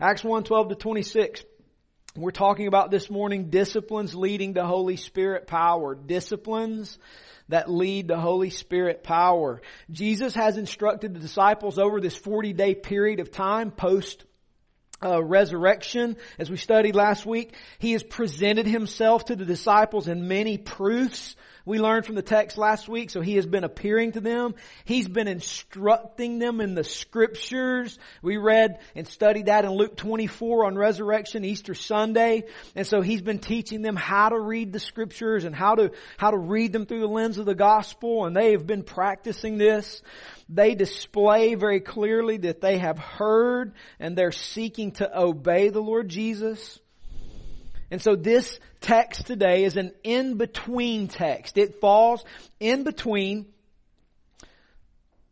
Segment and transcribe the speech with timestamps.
[0.00, 1.44] Acts 1, 12 to 26.
[2.16, 5.94] We're talking about this morning disciplines leading to Holy Spirit power.
[5.94, 6.98] Disciplines
[7.48, 9.62] that lead to Holy Spirit power.
[9.90, 14.24] Jesus has instructed the disciples over this 40 day period of time post
[15.04, 20.28] uh, resurrection, as we studied last week, he has presented himself to the disciples in
[20.28, 21.36] many proofs
[21.66, 23.10] we learned from the text last week.
[23.10, 24.54] So he has been appearing to them.
[24.84, 27.98] He's been instructing them in the scriptures.
[28.20, 32.44] We read and studied that in Luke 24 on resurrection, Easter Sunday.
[32.74, 36.30] And so he's been teaching them how to read the scriptures and how to, how
[36.30, 38.26] to read them through the lens of the gospel.
[38.26, 40.02] And they have been practicing this.
[40.50, 46.10] They display very clearly that they have heard and they're seeking to obey the Lord
[46.10, 46.78] Jesus.
[47.94, 51.56] And so this text today is an in-between text.
[51.56, 52.24] It falls
[52.58, 53.46] in between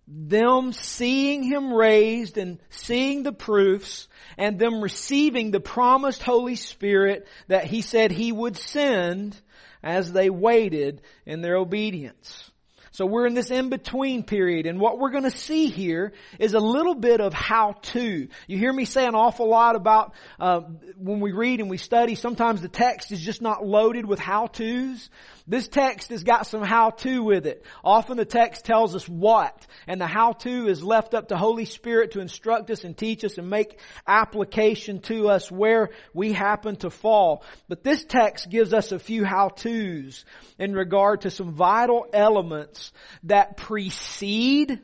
[0.07, 4.07] them seeing Him raised and seeing the proofs
[4.39, 9.37] and them receiving the promised Holy Spirit that He said He would send
[9.83, 12.49] as they waited in their obedience.
[12.93, 16.61] So we're in this in-between period and what we're going to see here is a
[16.61, 18.29] little bit of how-to.
[18.47, 20.61] You hear me say an awful lot about uh,
[20.99, 25.09] when we read and we study, sometimes the text is just not loaded with how-tos.
[25.47, 27.65] This text has got some how-to with it.
[27.83, 32.13] Often the text tells us what, and the how-to is left up to Holy Spirit
[32.13, 36.91] to instruct us and teach us and make application to us where we happen to
[36.91, 37.43] fall.
[37.69, 40.27] But this text gives us a few how-tos
[40.59, 42.82] in regard to some vital elements
[43.25, 44.81] that precede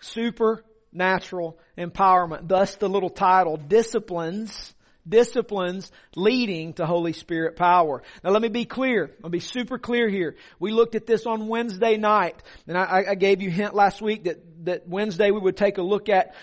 [0.00, 2.48] supernatural empowerment.
[2.48, 4.74] Thus the little title, Disciplines
[5.08, 8.02] disciplines leading to Holy Spirit power.
[8.22, 9.10] Now let me be clear.
[9.22, 10.36] I'll be super clear here.
[10.58, 14.24] We looked at this on Wednesday night, and I, I gave you hint last week
[14.24, 16.34] that that Wednesday we would take a look at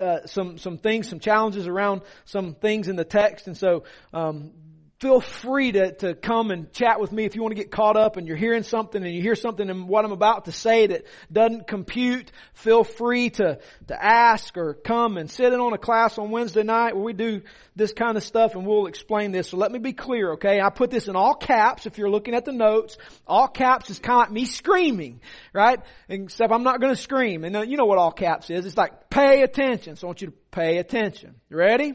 [0.00, 4.52] uh, some some things, some challenges around some things in the text, and so um,
[5.00, 7.96] feel free to, to come and chat with me if you want to get caught
[7.96, 10.88] up and you're hearing something and you hear something in what I'm about to say
[10.88, 12.32] that doesn't compute.
[12.54, 16.64] Feel free to, to ask or come and sit in on a class on Wednesday
[16.64, 17.42] night where we do
[17.76, 19.50] this kind of stuff and we'll explain this.
[19.50, 20.60] So let me be clear, okay?
[20.60, 22.98] I put this in all caps if you're looking at the notes.
[23.24, 25.20] All caps is kind of like me screaming,
[25.52, 25.78] right?
[26.08, 27.44] Except I'm not going to scream.
[27.44, 28.66] And uh, you know what all caps is.
[28.66, 29.94] It's like pay attention.
[29.94, 31.36] So I want you to pay attention.
[31.48, 31.92] You ready?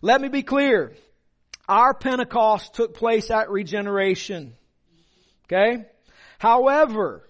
[0.00, 0.94] Let me be clear.
[1.68, 4.54] Our Pentecost took place at regeneration.
[5.46, 5.84] Okay?
[6.38, 7.28] However,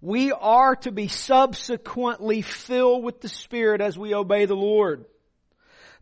[0.00, 5.06] we are to be subsequently filled with the Spirit as we obey the Lord.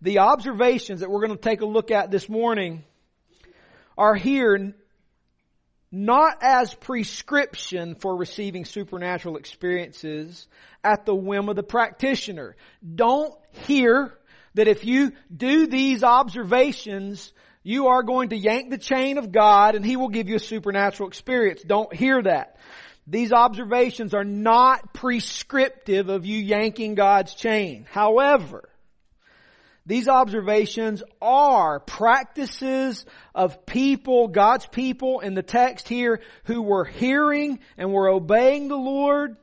[0.02, 2.84] The observations that we're going to take a look at this morning
[3.96, 4.74] are here
[5.90, 10.48] not as prescription for receiving supernatural experiences
[10.82, 12.56] at the whim of the practitioner.
[12.94, 13.32] Don't
[13.66, 14.12] hear
[14.54, 17.32] that if you do these observations,
[17.62, 20.40] you are going to yank the chain of God and He will give you a
[20.40, 21.62] supernatural experience.
[21.62, 22.56] Don't hear that.
[23.06, 27.86] These observations are not prescriptive of you yanking God's chain.
[27.90, 28.68] However,
[29.86, 33.04] these observations are practices
[33.34, 38.76] of people, God's people in the text here who were hearing and were obeying the
[38.76, 39.36] Lord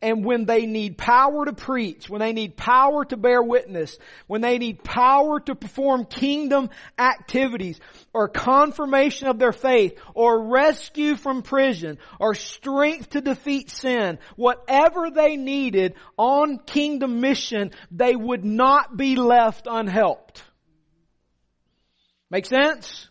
[0.00, 4.40] and when they need power to preach, when they need power to bear witness, when
[4.40, 7.80] they need power to perform kingdom activities,
[8.12, 15.10] or confirmation of their faith, or rescue from prison, or strength to defeat sin, whatever
[15.10, 20.42] they needed on kingdom mission, they would not be left unhelped.
[22.30, 23.07] Make sense?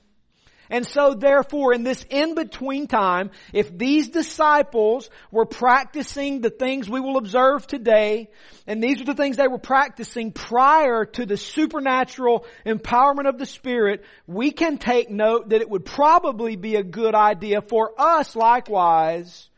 [0.69, 6.99] And so therefore in this in-between time, if these disciples were practicing the things we
[6.99, 8.29] will observe today,
[8.65, 13.45] and these are the things they were practicing prior to the supernatural empowerment of the
[13.45, 18.35] Spirit, we can take note that it would probably be a good idea for us
[18.35, 19.49] likewise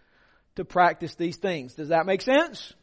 [0.56, 1.74] to practice these things.
[1.74, 2.74] Does that make sense?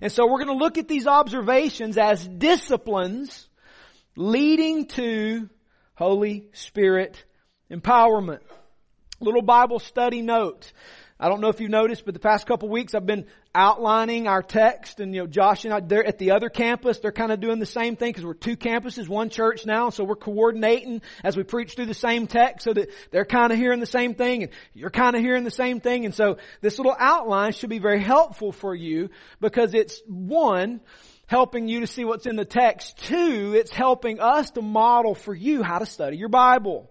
[0.00, 3.48] And so we're going to look at these observations as disciplines
[4.14, 5.48] leading to
[5.94, 7.22] Holy Spirit
[7.70, 8.40] Empowerment.
[9.20, 10.72] Little Bible study note.
[11.18, 13.24] I don't know if you noticed, but the past couple weeks I've been
[13.54, 17.10] outlining our text and, you know, Josh and I, they're at the other campus, they're
[17.10, 20.14] kind of doing the same thing because we're two campuses, one church now, so we're
[20.14, 23.86] coordinating as we preach through the same text so that they're kind of hearing the
[23.86, 26.04] same thing and you're kind of hearing the same thing.
[26.04, 29.08] And so this little outline should be very helpful for you
[29.40, 30.82] because it's one,
[31.26, 32.98] helping you to see what's in the text.
[32.98, 36.90] Two, it's helping us to model for you how to study your Bible.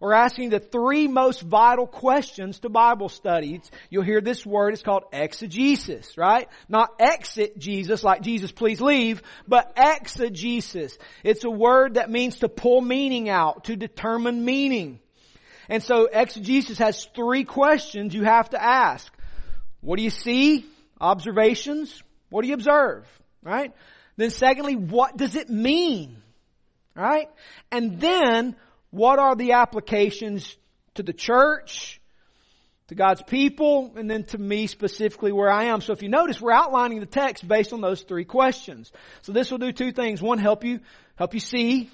[0.00, 3.60] We're asking the three most vital questions to Bible studies.
[3.90, 6.48] You'll hear this word, it's called exegesis, right?
[6.68, 10.98] Not exit Jesus, like Jesus please leave, but exegesis.
[11.22, 15.00] It's a word that means to pull meaning out, to determine meaning.
[15.68, 19.12] And so exegesis has three questions you have to ask.
[19.80, 20.66] What do you see?
[21.00, 22.02] Observations.
[22.30, 23.06] What do you observe?
[23.42, 23.72] Right?
[24.16, 26.22] Then secondly, what does it mean?
[26.94, 27.28] Right?
[27.70, 28.56] And then,
[28.94, 30.56] what are the applications
[30.94, 32.00] to the church,
[32.86, 35.80] to God's people, and then to me specifically where I am.
[35.80, 38.92] So if you notice, we're outlining the text based on those three questions.
[39.22, 40.22] So this will do two things.
[40.22, 40.78] One, help you,
[41.16, 41.90] help you see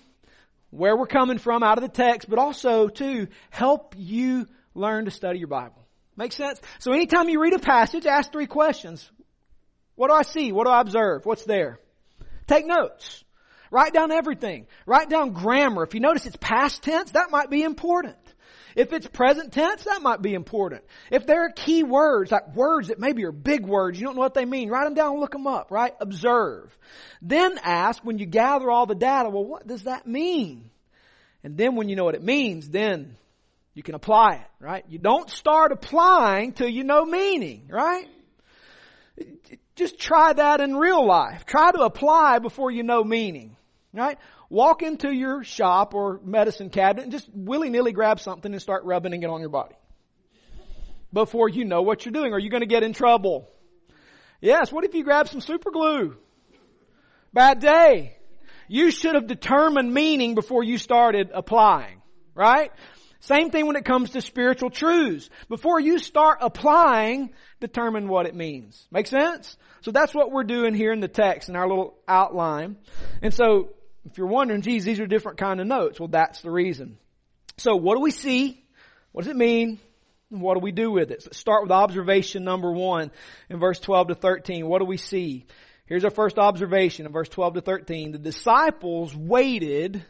[0.69, 5.11] where we're coming from out of the text, but also, two, help you learn to
[5.11, 5.83] study your Bible.
[6.17, 6.61] Make sense?
[6.81, 9.11] So anytime you read a passage, ask three questions.
[9.95, 10.53] What do I see?
[10.53, 11.25] What do I observe?
[11.25, 11.79] What's there?
[12.47, 13.25] Take notes.
[13.71, 14.67] Write down everything.
[14.87, 15.85] Write down grammar.
[15.85, 18.17] If you notice it's past tense, that might be important.
[18.77, 20.85] If it's present tense, that might be important.
[21.11, 24.23] If there are key words, like words that maybe are big words, you don't know
[24.23, 25.93] what they mean, write them down and look them up, right?
[26.01, 26.77] Observe.
[27.21, 30.71] Then ask, when you gather all the data, well, what does that mean?
[31.43, 33.17] And then when you know what it means, then
[33.75, 34.85] you can apply it, right?
[34.89, 38.07] You don't start applying till you know meaning, right?
[39.75, 41.45] Just try that in real life.
[41.45, 43.57] Try to apply before you know meaning.
[43.93, 44.19] Right?
[44.49, 49.21] Walk into your shop or medicine cabinet and just willy-nilly grab something and start rubbing
[49.21, 49.75] it on your body.
[51.13, 52.33] Before you know what you're doing.
[52.33, 53.49] Are you going to get in trouble?
[54.41, 54.71] Yes.
[54.71, 56.17] What if you grab some super glue?
[57.33, 58.17] Bad day.
[58.69, 62.01] You should have determined meaning before you started applying.
[62.37, 62.71] Right?
[63.19, 65.29] Same thing when it comes to spiritual truths.
[65.49, 68.87] Before you start applying, determine what it means.
[68.93, 69.57] Make sense?
[69.83, 72.77] So that's what we're doing here in the text in our little outline.
[73.21, 73.71] And so
[74.05, 76.01] if you're wondering, geez, these are different kind of notes.
[76.01, 76.99] Well, that's the reason.
[77.59, 78.65] So what do we see?
[79.13, 79.79] What does it mean?
[80.31, 81.23] What do we do with it?
[81.23, 83.11] So let's start with observation number one
[83.49, 84.67] in verse 12 to 13.
[84.67, 85.47] What do we see?
[85.87, 88.13] Here's our first observation in verse 12 to 13.
[88.13, 90.05] The disciples waited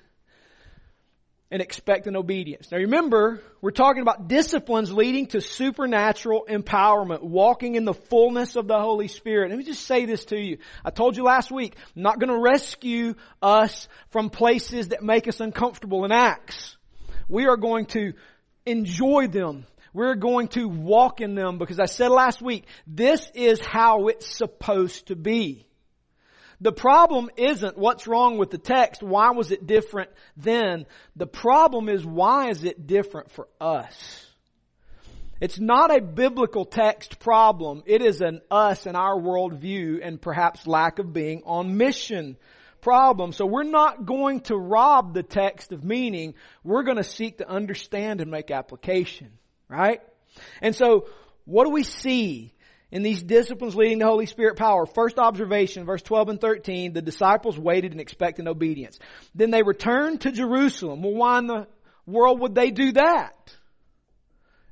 [1.51, 2.71] and expectant obedience.
[2.71, 8.69] Now remember, we're talking about disciplines leading to supernatural empowerment, walking in the fullness of
[8.69, 9.51] the Holy Spirit.
[9.51, 10.59] Let me just say this to you.
[10.85, 15.27] I told you last week, I'm not going to rescue us from places that make
[15.27, 16.77] us uncomfortable in Acts.
[17.29, 18.13] We are going to
[18.65, 19.67] enjoy them.
[19.93, 24.27] We're going to walk in them because I said last week, this is how it's
[24.37, 25.67] supposed to be.
[26.61, 29.03] The problem isn't what's wrong with the text.
[29.03, 30.87] Why was it different then?
[31.17, 34.27] The problem is why is it different for us?
[35.41, 37.83] It's not a biblical text problem.
[37.87, 42.37] It is an us and our worldview and perhaps lack of being on mission
[42.83, 43.33] problem.
[43.33, 46.35] So we're not going to rob the text of meaning.
[46.63, 49.31] We're going to seek to understand and make application.
[49.67, 50.03] Right?
[50.61, 51.09] And so
[51.47, 52.53] what do we see
[52.93, 54.87] in these disciplines leading to Holy Spirit power.
[54.87, 58.99] First observation, verse 12 and 13, the disciples waited in expectant obedience.
[59.35, 61.03] Then they returned to Jerusalem.
[61.03, 61.67] Well, why in the
[62.07, 63.35] world would they do that?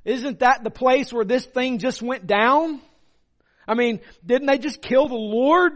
[0.03, 2.81] Isn't that the place where this thing just went down?
[3.67, 5.73] I mean, didn't they just kill the Lord?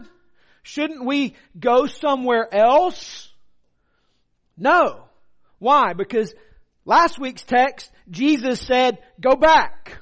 [0.62, 3.30] Shouldn't we go somewhere else?
[4.56, 5.04] No.
[5.58, 5.92] Why?
[5.92, 6.34] Because
[6.84, 9.98] last week's text, Jesus said, go back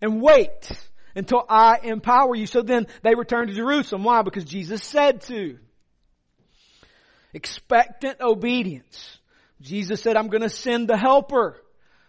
[0.00, 0.70] and wait
[1.14, 2.46] until I empower you.
[2.46, 4.04] So then they returned to Jerusalem.
[4.04, 4.22] Why?
[4.22, 5.58] Because Jesus said to.
[7.34, 9.18] Expectant obedience.
[9.60, 11.56] Jesus said, I'm going to send the helper.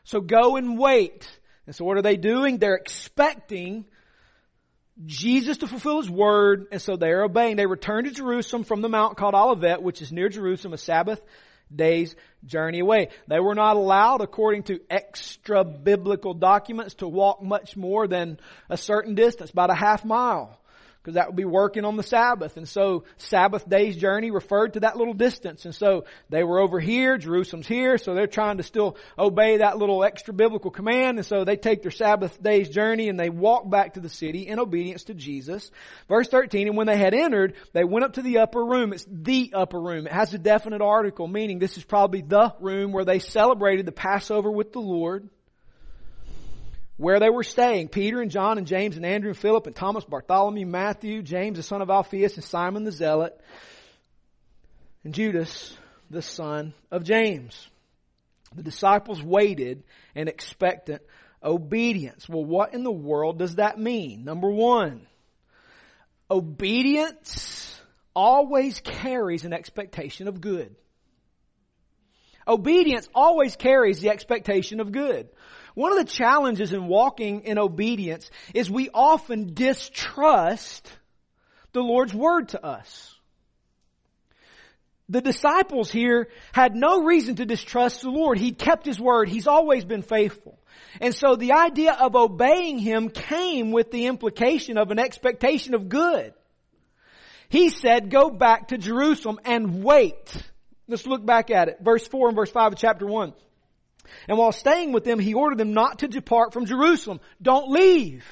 [0.03, 1.27] So go and wait.
[1.65, 2.57] And so what are they doing?
[2.57, 3.85] They're expecting
[5.05, 7.55] Jesus to fulfill His word, and so they're obeying.
[7.55, 11.21] They return to Jerusalem from the mount called Olivet, which is near Jerusalem, a Sabbath
[11.73, 13.09] day's journey away.
[13.27, 18.77] They were not allowed, according to extra biblical documents, to walk much more than a
[18.77, 20.59] certain distance, about a half mile
[21.03, 22.55] because that would be working on the Sabbath.
[22.55, 25.65] And so Sabbath day's journey referred to that little distance.
[25.65, 29.77] And so they were over here, Jerusalem's here, so they're trying to still obey that
[29.77, 31.17] little extra biblical command.
[31.17, 34.47] And so they take their Sabbath day's journey and they walk back to the city
[34.47, 35.71] in obedience to Jesus.
[36.07, 38.93] Verse 13, and when they had entered, they went up to the upper room.
[38.93, 40.07] It's the upper room.
[40.07, 43.91] It has a definite article, meaning this is probably the room where they celebrated the
[43.91, 45.27] Passover with the Lord
[46.97, 50.05] where they were staying, Peter and John and James and Andrew and Philip and Thomas,
[50.05, 53.39] Bartholomew, Matthew, James the son of Alphaeus and Simon the Zealot,
[55.03, 55.75] and Judas
[56.09, 57.67] the son of James.
[58.55, 59.83] The disciples waited
[60.13, 61.01] in expectant
[61.41, 62.29] obedience.
[62.29, 64.23] Well, what in the world does that mean?
[64.23, 65.07] Number one,
[66.29, 67.81] obedience
[68.15, 70.75] always carries an expectation of good.
[72.47, 75.29] Obedience always carries the expectation of good.
[75.75, 80.91] One of the challenges in walking in obedience is we often distrust
[81.71, 83.09] the Lord's word to us.
[85.09, 88.37] The disciples here had no reason to distrust the Lord.
[88.37, 89.27] He kept His word.
[89.27, 90.57] He's always been faithful.
[91.01, 95.89] And so the idea of obeying Him came with the implication of an expectation of
[95.89, 96.33] good.
[97.49, 100.35] He said, go back to Jerusalem and wait.
[100.87, 101.77] Let's look back at it.
[101.81, 103.33] Verse 4 and verse 5 of chapter 1.
[104.27, 107.19] And while staying with them, he ordered them not to depart from Jerusalem.
[107.41, 108.25] Don't leave.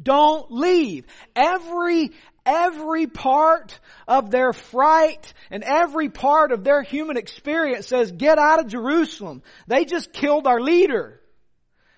[0.00, 1.06] Don't leave.
[1.36, 2.10] Every,
[2.46, 3.78] every part
[4.08, 9.42] of their fright and every part of their human experience says, get out of Jerusalem.
[9.66, 11.20] They just killed our leader.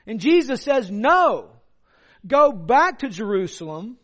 [0.06, 1.50] And Jesus says, no.
[2.26, 3.99] Go back to Jerusalem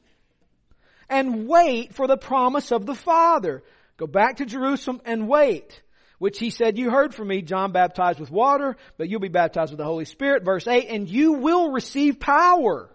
[1.08, 3.62] and wait for the promise of the Father.
[3.96, 5.82] Go back to Jerusalem and wait.
[6.20, 9.72] Which he said, you heard from me, John baptized with water, but you'll be baptized
[9.72, 10.44] with the Holy Spirit.
[10.44, 12.90] Verse 8, and you will receive power.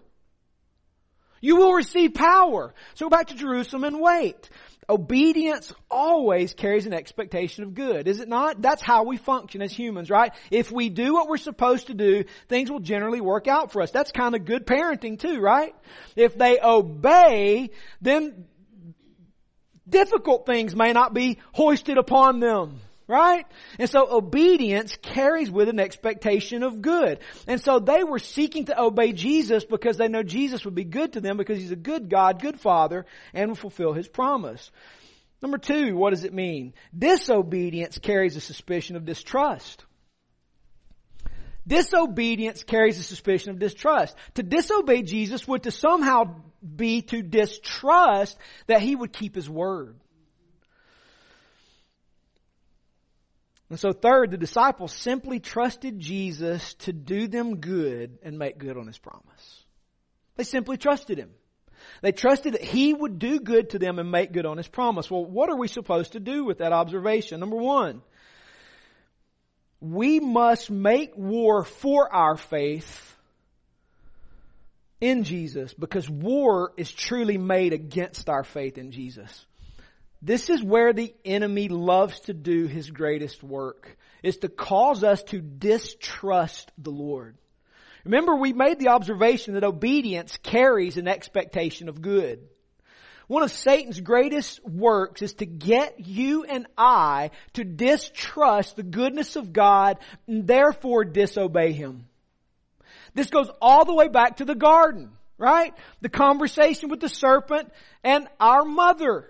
[1.41, 2.75] You will receive power.
[2.93, 4.47] So go back to Jerusalem and wait.
[4.87, 8.61] Obedience always carries an expectation of good, is it not?
[8.61, 10.31] That's how we function as humans, right?
[10.51, 13.89] If we do what we're supposed to do, things will generally work out for us.
[13.89, 15.73] That's kind of good parenting too, right?
[16.15, 18.45] If they obey, then
[19.89, 22.81] difficult things may not be hoisted upon them.
[23.07, 23.45] Right?
[23.77, 27.19] And so obedience carries with an expectation of good.
[27.47, 31.13] And so they were seeking to obey Jesus because they know Jesus would be good
[31.13, 34.71] to them because He's a good God, good Father, and will fulfill His promise.
[35.41, 36.73] Number two, what does it mean?
[36.97, 39.85] Disobedience carries a suspicion of distrust.
[41.67, 44.15] Disobedience carries a suspicion of distrust.
[44.35, 46.35] To disobey Jesus would to somehow
[46.75, 49.99] be to distrust that he would keep his word.
[53.69, 58.77] And so third, the disciples simply trusted Jesus to do them good and make good
[58.77, 59.63] on his promise.
[60.35, 61.31] They simply trusted him.
[62.01, 65.09] They trusted that he would do good to them and make good on his promise.
[65.09, 67.39] Well, what are we supposed to do with that observation?
[67.39, 68.01] Number one,
[69.79, 73.15] we must make war for our faith
[75.01, 79.45] in Jesus because war is truly made against our faith in Jesus.
[80.25, 85.21] This is where the enemy loves to do his greatest work, is to cause us
[85.25, 87.37] to distrust the Lord.
[88.03, 92.39] Remember we made the observation that obedience carries an expectation of good.
[93.27, 99.35] One of Satan's greatest works is to get you and I to distrust the goodness
[99.35, 102.07] of God and therefore disobey Him.
[103.13, 105.75] This goes all the way back to the garden, right?
[106.01, 107.71] The conversation with the serpent
[108.03, 109.29] and our mother.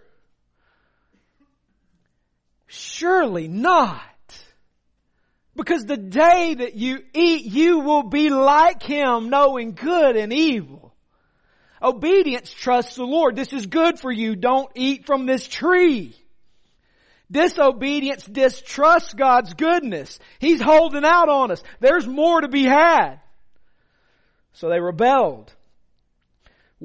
[2.68, 4.02] Surely not.
[5.56, 10.94] Because the day that you eat, you will be like Him, knowing good and evil.
[11.82, 13.36] Obedience trusts the Lord.
[13.36, 14.36] This is good for you.
[14.36, 16.16] Don't eat from this tree.
[17.32, 20.20] Disobedience distrusts God's goodness.
[20.40, 21.64] He's holding out on us.
[21.80, 23.20] There's more to be had.
[24.54, 25.54] So they rebelled.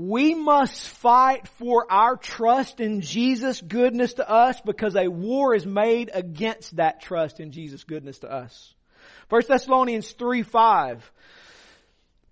[0.09, 5.67] We must fight for our trust in Jesus' goodness to us because a war is
[5.67, 8.73] made against that trust in Jesus' goodness to us.
[9.29, 11.13] 1 Thessalonians 3 5.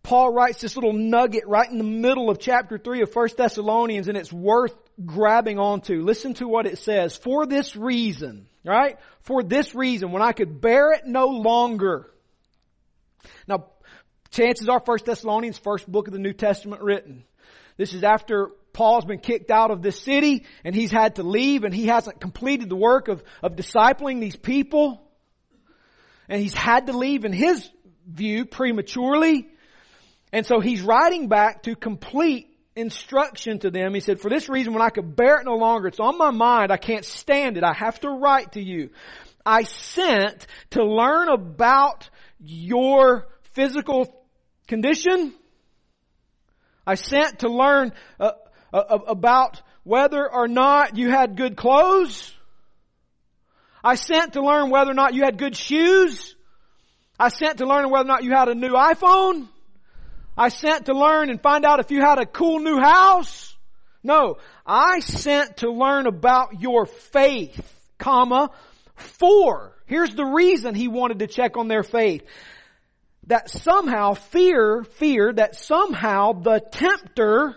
[0.02, 4.08] Paul writes this little nugget right in the middle of chapter 3 of 1 Thessalonians
[4.08, 6.00] and it's worth grabbing onto.
[6.02, 7.18] Listen to what it says.
[7.18, 8.96] For this reason, right?
[9.20, 12.10] For this reason, when I could bear it no longer.
[13.46, 13.66] Now,
[14.30, 17.25] chances are 1 Thessalonians, first book of the New Testament written.
[17.78, 21.64] This is after Paul's been kicked out of this city and he's had to leave
[21.64, 25.02] and he hasn't completed the work of, of discipling these people.
[26.28, 27.70] And he's had to leave in his
[28.06, 29.49] view prematurely.
[30.32, 33.94] And so he's writing back to complete instruction to them.
[33.94, 36.30] He said, for this reason, when I could bear it no longer, it's on my
[36.30, 38.90] mind, I can't stand it, I have to write to you.
[39.44, 44.25] I sent to learn about your physical
[44.66, 45.32] condition.
[46.88, 48.30] I sent to learn uh,
[48.73, 52.35] uh, about whether or not you had good clothes.
[53.85, 56.35] I sent to learn whether or not you had good shoes.
[57.21, 59.49] I sent to learn whether or not you had a new iPhone.
[60.35, 63.54] I sent to learn and find out if you had a cool new house.
[64.02, 68.50] No, I sent to learn about your faith, comma,
[68.97, 69.76] for.
[69.85, 72.23] Here's the reason he wanted to check on their faith.
[73.28, 77.56] That somehow fear, fear that somehow the tempter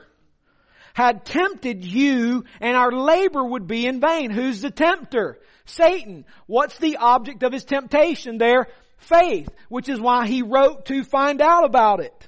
[0.94, 4.32] had tempted you and our labor would be in vain.
[4.32, 5.40] Who's the tempter?
[5.66, 6.26] Satan.
[6.46, 8.68] What's the object of his temptation there?
[8.98, 12.28] Faith, which is why he wrote to find out about it.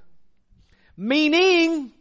[0.95, 1.91] Meaning,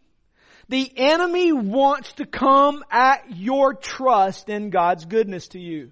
[0.69, 5.91] the enemy wants to come at your trust in God's goodness to you.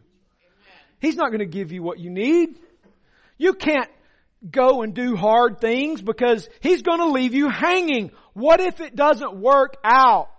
[1.00, 2.56] He's not going to give you what you need.
[3.36, 3.90] You can't
[4.48, 8.10] go and do hard things because he's going to leave you hanging.
[8.32, 10.30] What if it doesn't work out?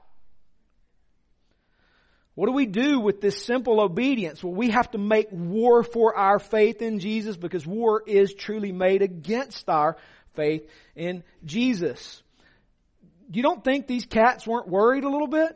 [2.34, 4.44] What do we do with this simple obedience?
[4.44, 8.72] Well, we have to make war for our faith in Jesus because war is truly
[8.72, 9.98] made against our
[10.34, 12.24] faith in Jesus.
[13.32, 15.56] You don't think these cats weren't worried a little bit?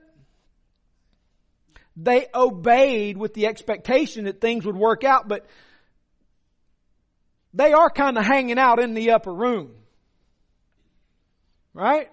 [1.98, 5.46] They obeyed with the expectation that things would work out, but
[7.56, 9.72] they are kind of hanging out in the upper room.
[11.74, 12.10] Right?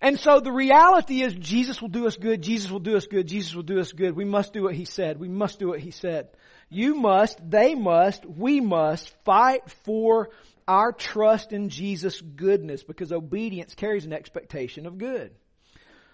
[0.00, 3.26] And so the reality is Jesus will do us good, Jesus will do us good,
[3.26, 4.14] Jesus will do us good.
[4.14, 5.18] We must do what He said.
[5.18, 6.28] We must do what He said.
[6.68, 10.28] You must, they must, we must fight for
[10.68, 15.30] our trust in Jesus' goodness because obedience carries an expectation of good.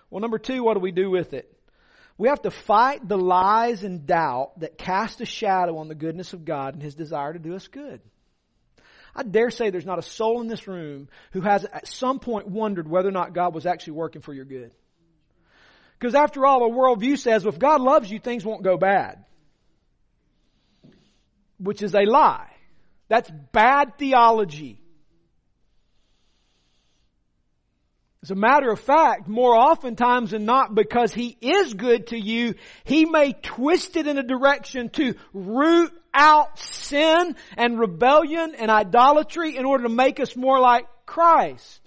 [0.08, 1.52] Well, number two, what do we do with it?
[2.20, 6.34] We have to fight the lies and doubt that cast a shadow on the goodness
[6.34, 8.02] of God and His desire to do us good.
[9.16, 12.46] I dare say there's not a soul in this room who has at some point
[12.46, 14.74] wondered whether or not God was actually working for your good.
[15.98, 19.24] Because after all, a worldview says, well, if God loves you, things won't go bad.
[21.58, 22.50] Which is a lie.
[23.08, 24.79] That's bad theology.
[28.22, 32.54] As a matter of fact, more oftentimes than not, because He is good to you,
[32.84, 39.56] He may twist it in a direction to root out sin and rebellion and idolatry
[39.56, 41.80] in order to make us more like Christ.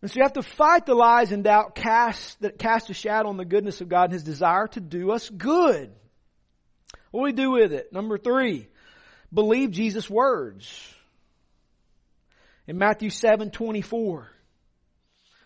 [0.00, 3.30] And so you have to fight the lies and doubt cast, that cast a shadow
[3.30, 5.90] on the goodness of God and His desire to do us good.
[7.10, 7.92] What do we do with it?
[7.92, 8.68] Number three,
[9.32, 10.93] believe Jesus' words
[12.66, 14.28] in Matthew 7 24,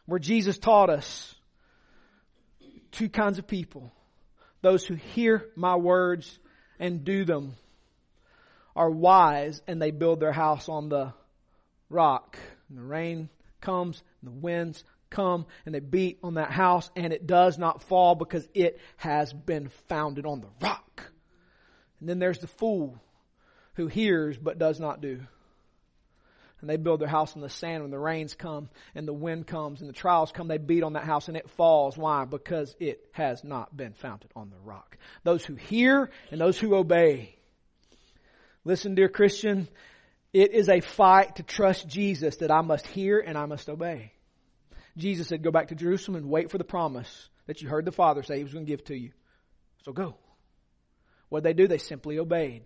[0.06, 1.34] where Jesus taught us
[2.92, 3.92] two kinds of people.
[4.62, 6.38] Those who hear my words
[6.78, 7.54] and do them
[8.74, 11.12] are wise and they build their house on the
[11.90, 12.38] rock.
[12.68, 13.28] And the rain
[13.60, 17.82] comes and the winds come and they beat on that house and it does not
[17.84, 21.10] fall because it has been founded on the rock.
[22.00, 23.00] And then there's the fool
[23.74, 25.20] who hears but does not do
[26.60, 29.46] and they build their house on the sand when the rains come and the wind
[29.46, 31.96] comes and the trials come they beat on that house and it falls.
[31.96, 32.24] Why?
[32.24, 34.96] Because it has not been founded on the rock.
[35.22, 37.36] Those who hear and those who obey.
[38.64, 39.68] Listen dear christian
[40.32, 44.12] it is a fight to trust jesus that i must hear and i must obey.
[44.96, 47.92] Jesus said go back to jerusalem and wait for the promise that you heard the
[47.92, 49.12] father say he was going to give to you.
[49.84, 50.16] So go.
[51.28, 51.66] What they do?
[51.66, 52.64] They simply obeyed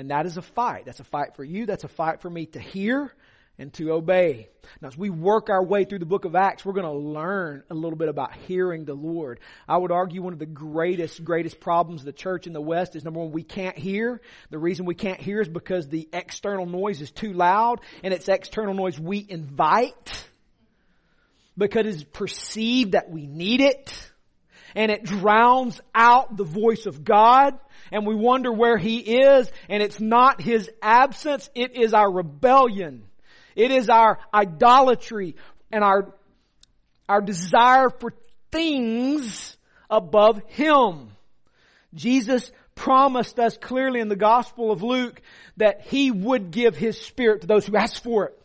[0.00, 0.86] and that is a fight.
[0.86, 1.66] That's a fight for you.
[1.66, 3.12] That's a fight for me to hear
[3.58, 4.48] and to obey.
[4.80, 7.64] Now, as we work our way through the book of Acts, we're going to learn
[7.68, 9.40] a little bit about hearing the Lord.
[9.68, 12.96] I would argue one of the greatest, greatest problems of the church in the West
[12.96, 14.22] is number one, we can't hear.
[14.48, 18.26] The reason we can't hear is because the external noise is too loud, and it's
[18.26, 20.24] external noise we invite
[21.58, 24.10] because it's perceived that we need it
[24.74, 27.58] and it drowns out the voice of God
[27.92, 33.04] and we wonder where He is and it's not His absence, it is our rebellion.
[33.56, 35.36] It is our idolatry
[35.70, 36.14] and our,
[37.08, 38.14] our desire for
[38.50, 39.56] things
[39.88, 41.10] above Him.
[41.94, 45.20] Jesus promised us clearly in the Gospel of Luke
[45.56, 48.40] that He would give His Spirit to those who ask for it.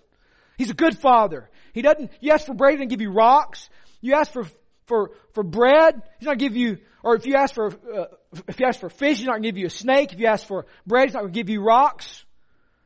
[0.57, 1.49] He's a good Father.
[1.73, 3.69] He doesn't, you ask for bread, He doesn't give you rocks.
[4.01, 4.45] You ask for
[4.85, 8.05] for, for bread, He's not give you, or if you ask for, uh,
[8.47, 10.11] if you ask for fish, He's not going to give you a snake.
[10.11, 12.25] If you ask for bread, He's not going to give you rocks.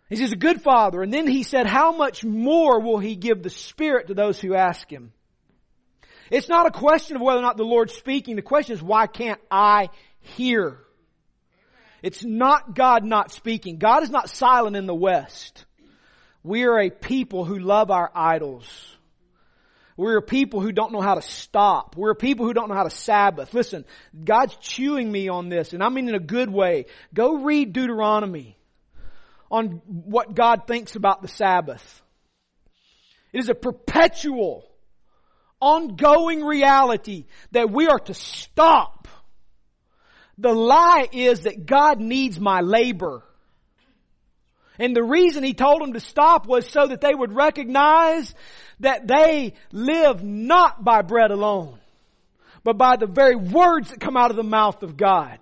[0.10, 1.01] He's a good Father.
[1.01, 4.55] And then He said, how much more will He give the Spirit to those who
[4.55, 5.13] ask Him?
[6.29, 8.36] It's not a question of whether or not the Lord's speaking.
[8.36, 9.88] The question is, why can't I
[10.19, 10.79] hear?
[12.03, 13.77] It's not God not speaking.
[13.77, 15.65] God is not silent in the West.
[16.43, 18.97] We are a people who love our idols.
[19.99, 21.97] We're a people who don't know how to stop.
[21.97, 23.53] We're a people who don't know how to Sabbath.
[23.53, 23.83] Listen,
[24.23, 26.85] God's chewing me on this, and I mean in a good way.
[27.13, 28.57] Go read Deuteronomy
[29.51, 32.01] on what God thinks about the Sabbath.
[33.33, 34.63] It is a perpetual,
[35.59, 39.09] ongoing reality that we are to stop.
[40.38, 43.21] The lie is that God needs my labor.
[44.79, 48.33] And the reason he told them to stop was so that they would recognize
[48.79, 51.77] that they live not by bread alone,
[52.63, 55.37] but by the very words that come out of the mouth of God.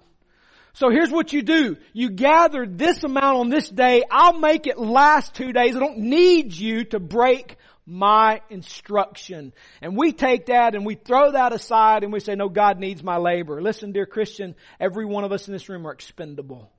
[0.73, 1.77] So here's what you do.
[1.93, 4.03] You gather this amount on this day.
[4.11, 5.75] I'll make it last two days.
[5.75, 9.53] I don't need you to break my instruction.
[9.81, 13.01] And we take that and we throw that aside and we say, no, God needs
[13.03, 13.61] my labor.
[13.61, 16.69] Listen, dear Christian, every one of us in this room are expendable.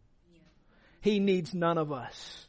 [1.01, 2.48] He needs none of us.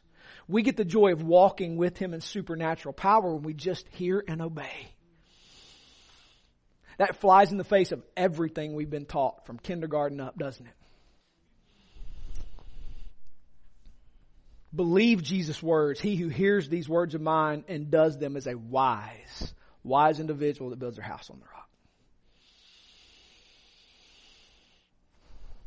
[0.50, 4.22] We get the joy of walking with Him in supernatural power when we just hear
[4.26, 4.92] and obey.
[6.98, 10.72] That flies in the face of everything we've been taught from kindergarten up, doesn't it?
[14.74, 16.00] Believe Jesus' words.
[16.00, 20.70] He who hears these words of mine and does them is a wise, wise individual
[20.70, 21.69] that builds their house on the rock.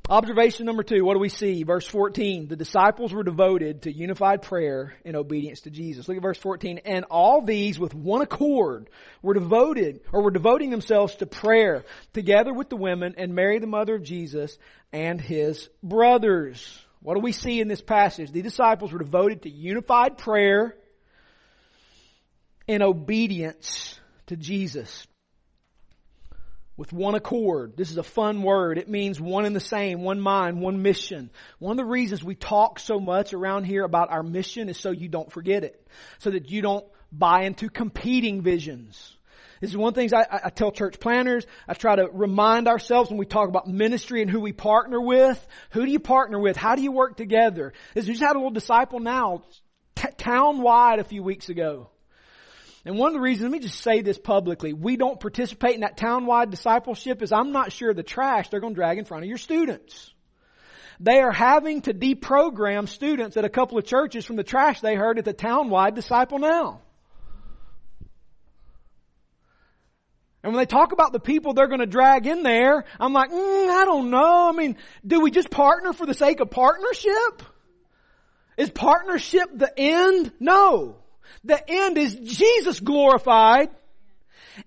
[0.10, 1.64] Observation number two, what do we see?
[1.64, 6.10] Verse 14, the disciples were devoted to unified prayer and obedience to Jesus.
[6.10, 6.82] Look at verse 14.
[6.84, 8.90] And all these with one accord
[9.22, 13.68] were devoted, or were devoting themselves to prayer together with the women and Mary the
[13.68, 14.58] mother of Jesus
[14.92, 16.78] and his brothers.
[17.02, 18.30] What do we see in this passage?
[18.30, 20.76] The disciples were devoted to unified prayer
[22.68, 25.08] and obedience to Jesus.
[26.76, 27.78] With one accord.
[27.78, 28.80] This is a fun word.
[28.80, 31.30] It means one and the same, one mind, one mission.
[31.60, 34.90] One of the reasons we talk so much around here about our mission is so
[34.90, 35.88] you don't forget it.
[36.18, 39.16] So that you don't buy into competing visions.
[39.62, 41.46] This is one of the things I, I, tell church planners.
[41.70, 45.48] I try to remind ourselves when we talk about ministry and who we partner with.
[45.70, 46.58] Who do you partner with?
[46.58, 47.72] How do you work together?
[47.94, 49.44] This, we just had a little disciple now,
[49.96, 51.90] t- town wide a few weeks ago.
[52.86, 55.82] And one of the reasons, let me just say this publicly, we don't participate in
[55.82, 59.24] that town-wide discipleship is I'm not sure the trash they're going to drag in front
[59.24, 60.14] of your students.
[61.00, 64.96] They are having to deprogram students at a couple of churches from the trash they
[64.96, 66.82] heard at the town-wide disciple now.
[70.44, 73.32] And when they talk about the people they're going to drag in there, I'm like,
[73.32, 74.50] mm, I don't know.
[74.50, 74.76] I mean,
[75.08, 77.44] do we just partner for the sake of partnership?
[78.58, 80.34] Is partnership the end?
[80.42, 80.98] No.
[81.44, 83.70] The end is Jesus glorified.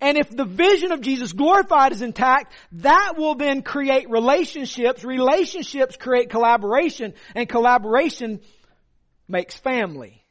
[0.01, 5.05] And if the vision of Jesus glorified is intact, that will then create relationships.
[5.05, 8.41] Relationships create collaboration and collaboration
[9.29, 10.25] makes family.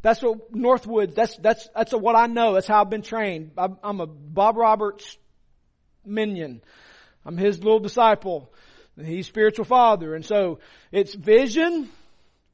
[0.00, 2.54] That's what Northwoods, that's, that's, that's what I know.
[2.54, 3.50] That's how I've been trained.
[3.56, 5.18] I'm a Bob Roberts
[6.04, 6.62] minion.
[7.26, 8.52] I'm his little disciple.
[9.00, 10.14] He's spiritual father.
[10.14, 10.60] And so
[10.92, 11.88] it's vision,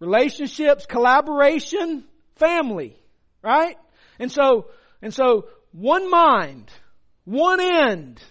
[0.00, 2.04] relationships, collaboration,
[2.36, 2.96] family.
[3.42, 3.76] Right?
[4.18, 4.66] And so,
[5.02, 6.70] and so one mind,
[7.24, 8.22] one end.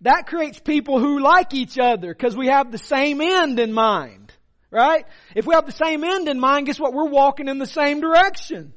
[0.00, 4.32] That creates people who like each other because we have the same end in mind.
[4.70, 5.04] Right?
[5.36, 6.94] If we have the same end in mind, guess what?
[6.94, 8.72] We're walking in the same direction.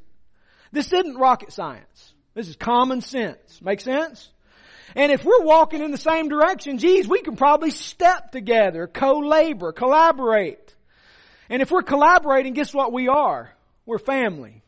[0.71, 2.13] This isn't rocket science.
[2.33, 3.61] This is common sense.
[3.61, 4.29] Make sense?
[4.93, 9.71] And if we're walking in the same direction, geez, we can probably step together, co-labor,
[9.71, 10.75] collaborate.
[11.49, 13.54] And if we're collaborating, guess what we are?
[13.85, 14.63] We're family.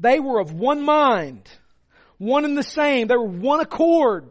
[0.00, 1.48] They were of one mind,
[2.18, 3.06] one and the same.
[3.06, 4.30] They were one accord.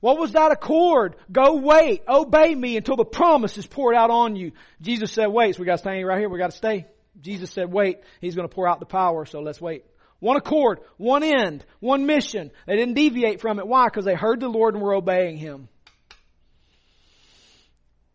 [0.00, 1.16] What was that accord?
[1.30, 4.52] Go wait, obey me until the promise is poured out on you.
[4.80, 6.86] Jesus said wait, so we gotta stay right here, we gotta stay.
[7.20, 9.84] Jesus said wait, He's gonna pour out the power, so let's wait.
[10.20, 12.50] One accord, one end, one mission.
[12.66, 13.66] They didn't deviate from it.
[13.66, 13.86] Why?
[13.86, 15.68] Because they heard the Lord and were obeying Him.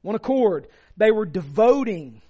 [0.02, 0.68] One accord.
[0.98, 2.22] They were devoting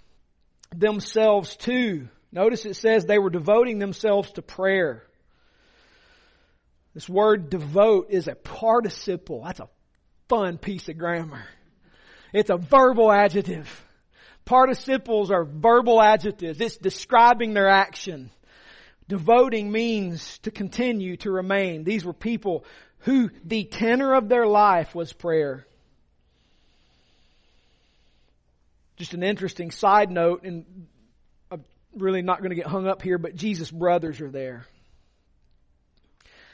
[0.80, 2.08] themselves to.
[2.32, 5.04] Notice it says they were devoting themselves to prayer.
[6.94, 9.44] This word devote is a participle.
[9.44, 9.70] That's a
[10.30, 11.44] fun piece of grammar.
[12.34, 13.84] It's a verbal adjective.
[14.46, 16.60] Participles are verbal adjectives.
[16.60, 18.32] It's describing their action.
[19.08, 21.84] Devoting means to continue, to remain.
[21.84, 22.66] These were people
[23.00, 25.66] who the tenor of their life was prayer.
[28.98, 30.88] Just an interesting side note, and
[31.52, 31.64] I'm
[31.96, 34.66] really not going to get hung up here, but Jesus' brothers are there.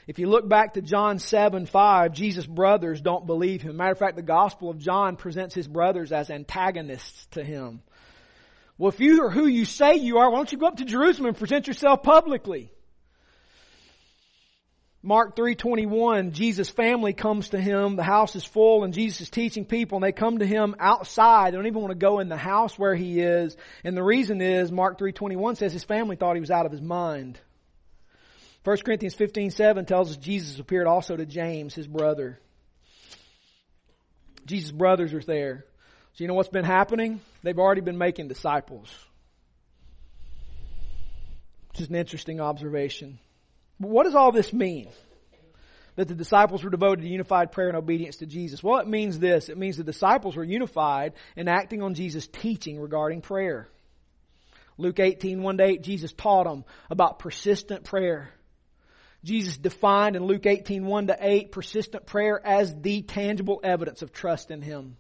[0.08, 3.78] If you look back to John 7, 5, Jesus' brothers don't believe him.
[3.78, 7.82] Matter of fact, the Gospel of John presents his brothers as antagonists to him.
[8.80, 10.86] Well, if you are who you say you are, why don't you go up to
[10.86, 12.72] Jerusalem and present yourself publicly?
[15.02, 19.64] Mark 3:21 Jesus' family comes to him the house is full and Jesus is teaching
[19.64, 22.36] people and they come to him outside they don't even want to go in the
[22.36, 26.42] house where he is and the reason is Mark 3:21 says his family thought he
[26.42, 27.40] was out of his mind
[28.64, 32.40] 1 Corinthians 15:7 tells us Jesus appeared also to James, his brother.
[34.46, 35.66] Jesus' brothers are there.
[36.14, 37.22] So you know what's been happening?
[37.42, 38.94] They've already been making disciples.
[41.70, 43.20] Which is an interesting observation.
[43.80, 44.90] But what does all this mean?
[46.00, 48.64] that the disciples were devoted to unified prayer and obedience to Jesus?
[48.64, 49.50] Well, it means this.
[49.50, 53.68] It means the disciples were unified in acting on Jesus' teaching regarding prayer.
[54.78, 58.30] Luke 18, 1 to 8, Jesus taught them about persistent prayer.
[59.26, 64.14] Jesus defined in Luke 18, 1 to 8, persistent prayer as the tangible evidence of
[64.14, 64.96] trust in Him.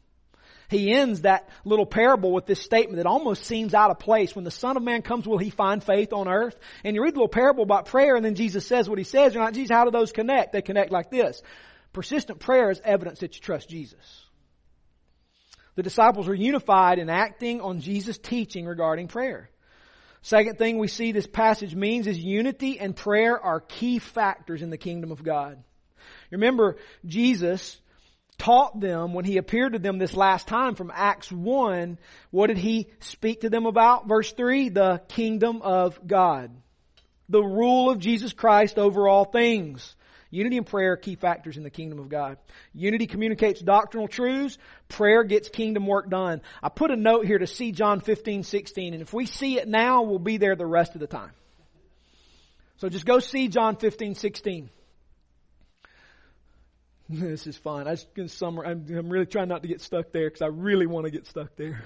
[0.69, 4.35] He ends that little parable with this statement that almost seems out of place.
[4.35, 6.55] When the Son of Man comes, will He find faith on earth?
[6.83, 9.33] And you read the little parable about prayer and then Jesus says what He says.
[9.33, 10.53] You're like, Jesus, how do those connect?
[10.53, 11.41] They connect like this.
[11.91, 14.23] Persistent prayer is evidence that you trust Jesus.
[15.75, 19.49] The disciples were unified in acting on Jesus' teaching regarding prayer.
[20.21, 24.69] Second thing we see this passage means is unity and prayer are key factors in
[24.69, 25.63] the kingdom of God.
[26.29, 27.79] Remember, Jesus
[28.39, 31.99] taught them when he appeared to them this last time from Acts 1,
[32.31, 34.07] what did he speak to them about?
[34.07, 36.51] Verse 3, the kingdom of God.
[37.27, 39.95] The rule of Jesus Christ over all things.
[40.31, 42.37] Unity and prayer are key factors in the kingdom of God.
[42.73, 44.57] Unity communicates doctrinal truths.
[44.87, 46.41] Prayer gets kingdom work done.
[46.61, 49.67] I put a note here to see John 15, 16, and if we see it
[49.67, 51.31] now, we'll be there the rest of the time.
[52.77, 54.69] So just go see John 15, 16.
[57.19, 57.87] This is fun.
[57.87, 58.71] I just to summarize.
[58.71, 61.25] I'm, I'm really trying not to get stuck there because I really want to get
[61.25, 61.83] stuck there.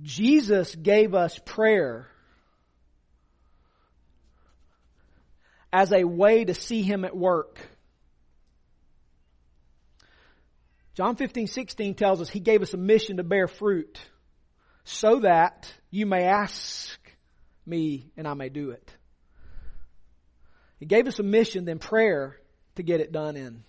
[0.00, 2.06] Jesus gave us prayer
[5.72, 7.58] as a way to see Him at work.
[10.94, 13.98] John 15, 16 tells us He gave us a mission to bear fruit
[14.84, 16.96] so that you may ask
[17.66, 18.96] me and I may do it.
[20.80, 22.38] He gave us a mission, then prayer
[22.76, 23.62] to get it done in.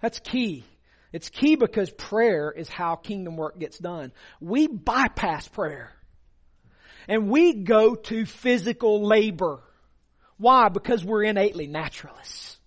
[0.00, 0.64] That's key.
[1.12, 4.12] It's key because prayer is how kingdom work gets done.
[4.38, 5.92] We bypass prayer.
[7.08, 9.62] And we go to physical labor.
[10.36, 10.68] Why?
[10.68, 12.58] Because we're innately naturalists.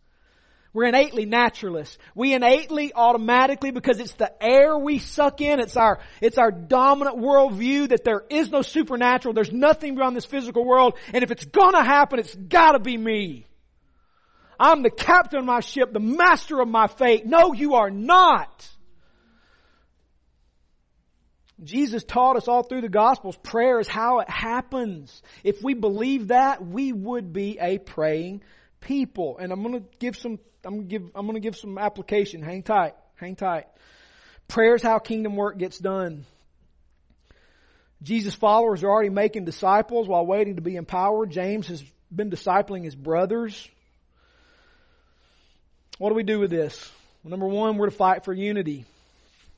[0.74, 1.98] We're innately naturalists.
[2.16, 7.18] We innately, automatically, because it's the air we suck in, it's our, it's our dominant
[7.18, 11.46] worldview that there is no supernatural, there's nothing beyond this physical world, and if it's
[11.46, 13.46] gonna happen, it's gotta be me.
[14.60, 17.26] I'm the captain of my ship, the master of my fate.
[17.26, 18.70] No, you are not.
[21.64, 25.22] Jesus taught us all through the Gospels, prayer is how it happens.
[25.44, 28.44] If we believe that, we would be a praying
[28.80, 29.38] people.
[29.40, 32.42] And I'm gonna give some, I'm gonna give, I'm gonna give some application.
[32.42, 32.94] Hang tight.
[33.16, 33.68] Hang tight.
[34.48, 36.26] Prayer is how kingdom work gets done.
[38.02, 41.32] Jesus' followers are already making disciples while waiting to be empowered.
[41.32, 43.70] James has been discipling his brothers.
[46.00, 46.90] What do we do with this?
[47.24, 48.86] Well, number one, we're to fight for unity.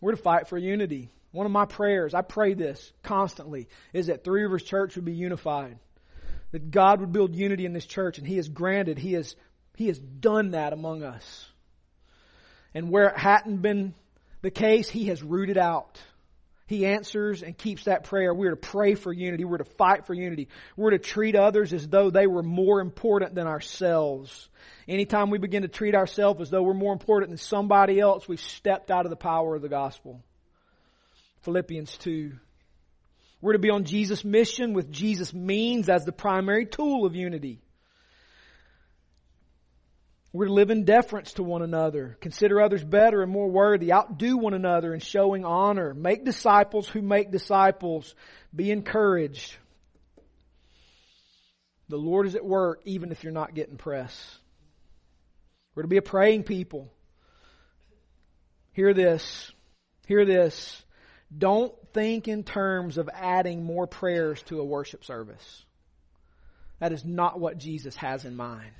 [0.02, 1.10] We're to fight for unity.
[1.32, 5.14] One of my prayers, I pray this constantly, is that Three Rivers Church would be
[5.14, 5.78] unified.
[6.52, 9.36] That God would build unity in this church, and He has granted, He has,
[9.78, 11.46] He has done that among us.
[12.74, 13.94] And where it hadn't been
[14.42, 16.02] the case, He has rooted out.
[16.66, 18.34] He answers and keeps that prayer.
[18.34, 19.44] We're to pray for unity.
[19.44, 20.48] We're to fight for unity.
[20.78, 24.50] We're to treat others as though they were more important than ourselves.
[24.88, 28.40] Anytime we begin to treat ourselves as though we're more important than somebody else, we've
[28.40, 30.24] stepped out of the power of the gospel.
[31.42, 32.34] Philippians 2.
[33.42, 37.60] We're to be on Jesus' mission with Jesus' means as the primary tool of unity.
[40.34, 44.38] We're to live in deference to one another, consider others better and more worthy, outdo
[44.38, 48.16] one another in showing honor, make disciples who make disciples,
[48.56, 49.56] be encouraged.
[51.90, 54.38] The Lord is at work even if you're not getting press.
[55.76, 56.90] We're to be a praying people.
[58.72, 59.52] Hear this.
[60.08, 60.82] Hear this.
[61.38, 65.66] Don't think in terms of adding more prayers to a worship service.
[66.80, 68.72] That is not what Jesus has in mind.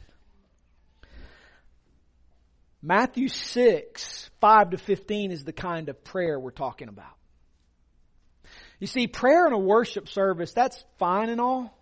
[2.82, 7.16] Matthew 6, 5 to 15 is the kind of prayer we're talking about.
[8.80, 11.78] You see, prayer in a worship service, that's fine and all.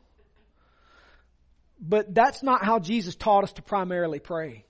[1.79, 4.65] But that's not how Jesus taught us to primarily pray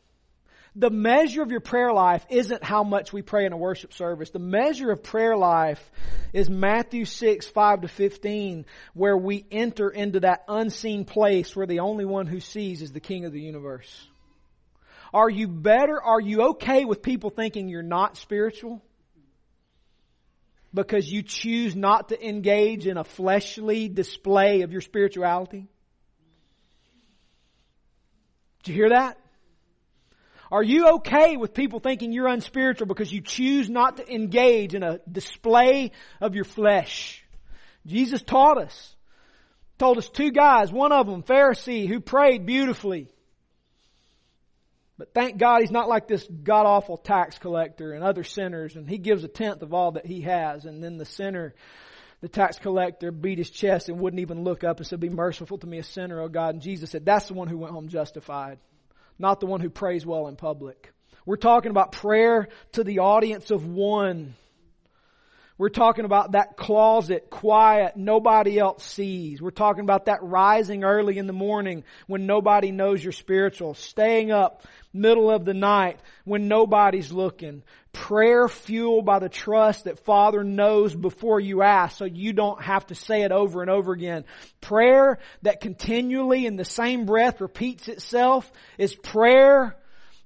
[0.75, 4.29] the measure of your prayer life isn't how much we pray in a worship service.
[4.29, 5.83] The measure of prayer life
[6.31, 11.79] is Matthew 6, 5 to 15, where we enter into that unseen place where the
[11.79, 14.07] only one who sees is the King of the universe.
[15.13, 16.01] Are you better?
[16.01, 18.83] Are you okay with people thinking you're not spiritual?
[20.73, 25.67] Because you choose not to engage in a fleshly display of your spirituality?
[28.63, 29.17] Did you hear that?
[30.51, 34.83] Are you okay with people thinking you're unspiritual because you choose not to engage in
[34.83, 35.91] a display
[36.21, 37.23] of your flesh?
[37.85, 38.95] Jesus taught us.
[39.77, 43.09] Told us two guys, one of them, Pharisee, who prayed beautifully.
[44.99, 48.87] But thank God he's not like this god awful tax collector and other sinners and
[48.87, 51.55] he gives a tenth of all that he has and then the sinner,
[52.19, 55.57] the tax collector beat his chest and wouldn't even look up and said, be merciful
[55.57, 56.55] to me a sinner, O God.
[56.55, 58.59] And Jesus said, that's the one who went home justified,
[59.17, 60.91] not the one who prays well in public.
[61.25, 64.35] We're talking about prayer to the audience of one.
[65.59, 69.41] We're talking about that closet, quiet, nobody else sees.
[69.41, 73.73] We're talking about that rising early in the morning when nobody knows you're spiritual.
[73.73, 77.63] Staying up middle of the night when nobody's looking.
[77.91, 82.87] Prayer fueled by the trust that Father knows before you ask so you don't have
[82.87, 84.23] to say it over and over again.
[84.61, 89.75] Prayer that continually in the same breath repeats itself is prayer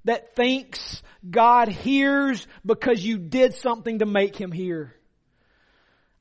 [0.04, 4.94] that thinks God hears because you did something to make Him hear.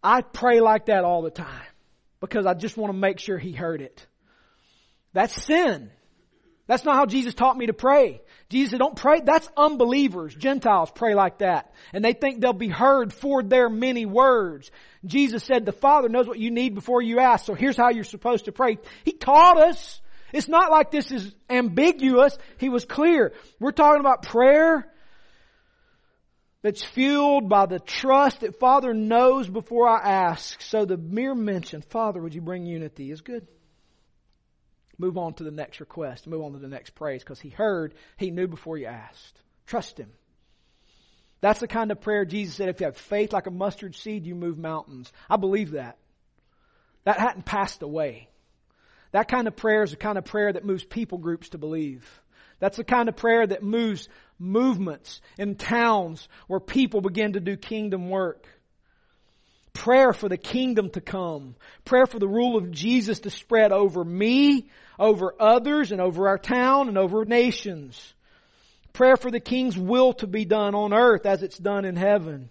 [0.03, 1.65] I pray like that all the time
[2.19, 4.05] because I just want to make sure he heard it.
[5.13, 5.91] That's sin.
[6.67, 8.21] That's not how Jesus taught me to pray.
[8.49, 9.21] Jesus said, don't pray.
[9.23, 10.33] That's unbelievers.
[10.33, 11.73] Gentiles pray like that.
[11.91, 14.71] And they think they'll be heard for their many words.
[15.05, 17.45] Jesus said, the Father knows what you need before you ask.
[17.45, 18.77] So here's how you're supposed to pray.
[19.03, 20.01] He taught us.
[20.31, 22.37] It's not like this is ambiguous.
[22.57, 23.33] He was clear.
[23.59, 24.89] We're talking about prayer
[26.63, 30.61] that's fueled by the trust that Father knows before I ask.
[30.61, 33.45] So the mere mention, Father, would you bring unity, is good.
[34.97, 36.25] Move on to the next request.
[36.25, 39.39] Move on to the next praise because he heard, he knew before you asked.
[39.67, 40.09] Trust him.
[41.41, 44.25] That's the kind of prayer Jesus said, if you have faith like a mustard seed,
[44.25, 45.11] you move mountains.
[45.29, 45.97] I believe that.
[47.03, 48.29] That hadn't passed away.
[49.11, 52.07] That kind of prayer is the kind of prayer that moves people groups to believe.
[52.59, 54.07] That's the kind of prayer that moves
[54.39, 58.47] movements in towns where people begin to do kingdom work.
[59.73, 61.55] Prayer for the kingdom to come.
[61.83, 66.37] Prayer for the rule of Jesus to spread over me, over others, and over our
[66.37, 68.13] town and over nations.
[68.93, 72.49] Prayer for the king's will to be done on earth as it's done in heaven.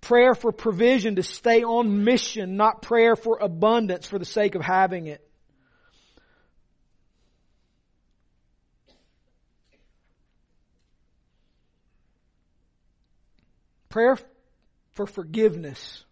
[0.00, 4.62] Prayer for provision to stay on mission, not prayer for abundance for the sake of
[4.62, 5.24] having it.
[13.90, 14.16] Prayer
[14.92, 16.04] for forgiveness.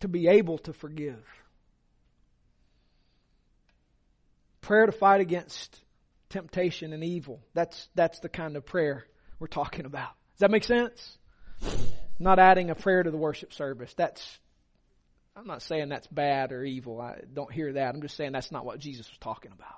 [0.00, 1.22] To be able to forgive.
[4.60, 5.80] Prayer to fight against
[6.28, 7.40] temptation and evil.
[7.54, 9.06] That's, that's the kind of prayer
[9.38, 10.10] we're talking about.
[10.34, 11.18] Does that make sense?
[12.18, 13.92] not adding a prayer to the worship service.
[13.94, 14.38] That's,
[15.34, 17.00] I'm not saying that's bad or evil.
[17.00, 17.94] I don't hear that.
[17.94, 19.76] I'm just saying that's not what Jesus was talking about.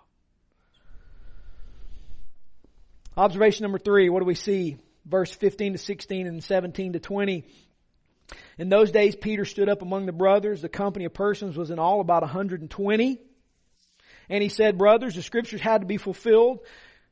[3.19, 4.77] Observation number three, what do we see?
[5.05, 7.45] Verse 15 to 16 and 17 to 20.
[8.59, 10.63] In those days, Peter stood up among the brothers.
[10.63, 13.19] The company of persons was in all about 120.
[14.29, 16.61] And he said, Brothers, the scriptures had to be fulfilled,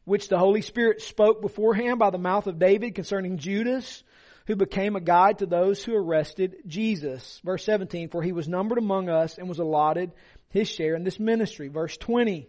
[0.05, 4.05] which the Holy Spirit spoke beforehand by the mouth of David concerning Judas,
[4.47, 7.41] who became a guide to those who arrested Jesus.
[7.45, 10.13] Verse 17, For he was numbered among us and was allotted
[10.51, 11.67] his share in this ministry.
[11.67, 12.49] Verse 20,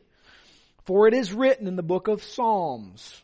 [0.86, 3.24] For it is written in the book of Psalms,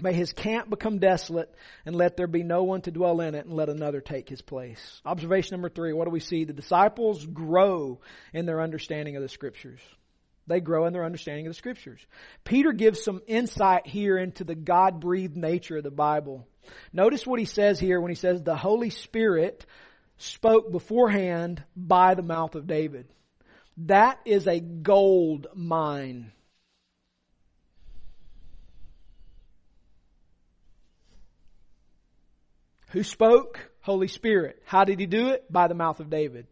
[0.00, 1.52] May his camp become desolate
[1.84, 4.42] and let there be no one to dwell in it and let another take his
[4.42, 5.00] place.
[5.04, 6.44] Observation number three, what do we see?
[6.44, 8.00] The disciples grow
[8.32, 9.80] in their understanding of the scriptures.
[10.46, 12.00] They grow in their understanding of the scriptures.
[12.44, 16.46] Peter gives some insight here into the God breathed nature of the Bible.
[16.92, 19.66] Notice what he says here when he says the Holy Spirit
[20.16, 23.06] spoke beforehand by the mouth of David.
[23.78, 26.32] That is a gold mine
[32.90, 33.58] Who spoke?
[33.80, 34.62] Holy Spirit.
[34.64, 35.50] How did he do it?
[35.50, 36.46] By the mouth of David.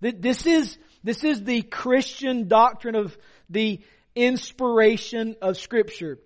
[0.00, 3.16] This is, this is the Christian doctrine of
[3.50, 3.80] the
[4.14, 6.18] inspiration of scripture.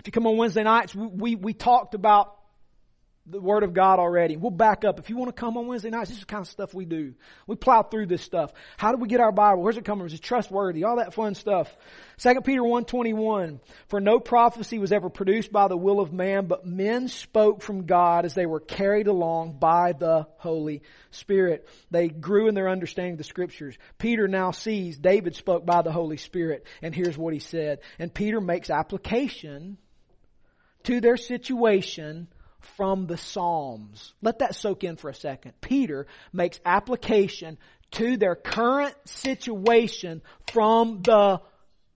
[0.00, 2.37] If you come on Wednesday nights, we, we talked about
[3.30, 4.36] the Word of God already.
[4.36, 4.98] We'll back up.
[4.98, 6.84] If you want to come on Wednesday nights, this is the kind of stuff we
[6.84, 7.14] do.
[7.46, 8.52] We plow through this stuff.
[8.76, 9.62] How do we get our Bible?
[9.62, 10.06] Where's it coming from?
[10.06, 10.84] Is it trustworthy?
[10.84, 11.68] All that fun stuff.
[12.18, 16.66] 2 Peter 1.21 For no prophecy was ever produced by the will of man, but
[16.66, 21.68] men spoke from God as they were carried along by the Holy Spirit.
[21.90, 23.76] They grew in their understanding of the Scriptures.
[23.98, 27.80] Peter now sees David spoke by the Holy Spirit, and here's what he said.
[27.98, 29.78] And Peter makes application
[30.84, 32.28] to their situation
[32.76, 34.14] from the Psalms.
[34.22, 35.52] Let that soak in for a second.
[35.60, 37.58] Peter makes application
[37.92, 41.40] to their current situation from the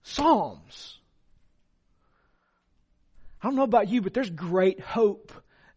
[0.03, 0.97] Psalms.
[3.41, 5.33] I don't know about you, but there's great hope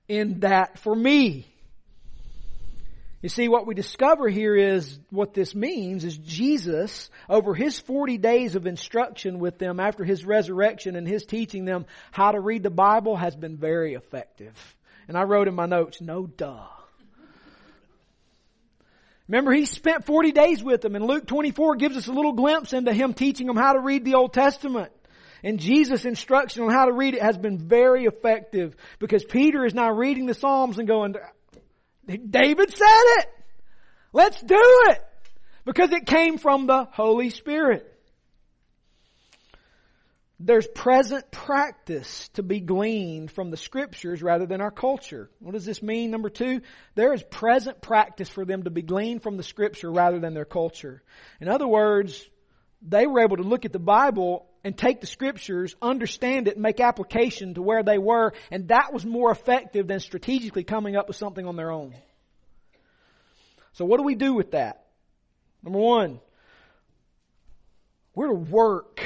[0.09, 1.47] in that for me.
[3.23, 8.19] You see, what we discover here is what this means is Jesus, over his 40
[8.19, 12.63] days of instruction with them after his resurrection and his teaching them how to read
[12.63, 14.55] the Bible has been very effective.
[15.09, 16.67] And I wrote in my notes, no duh.
[19.29, 22.73] Remember, he spent 40 days with them, and Luke 24 gives us a little glimpse
[22.73, 24.93] into him teaching them how to read the Old Testament.
[25.43, 29.75] And Jesus' instruction on how to read it has been very effective because Peter is
[29.75, 31.15] now reading the Psalms and going,
[32.07, 33.29] David said it.
[34.13, 34.57] Let's do
[34.89, 35.03] it.
[35.65, 37.93] Because it came from the Holy Spirit.
[40.39, 45.31] There's present practice to be gleaned from the scriptures rather than our culture.
[45.41, 46.11] What does this mean?
[46.11, 46.61] Number two,
[46.95, 50.45] there is present practice for them to be gleaned from the scripture rather than their
[50.45, 51.03] culture.
[51.41, 52.23] In other words,
[52.83, 56.63] they were able to look at the Bible and take the scriptures, understand it, and
[56.63, 61.07] make application to where they were, and that was more effective than strategically coming up
[61.07, 61.95] with something on their own.
[63.75, 64.87] So what do we do with that?
[65.63, 66.19] Number one,
[68.13, 69.01] we're to work.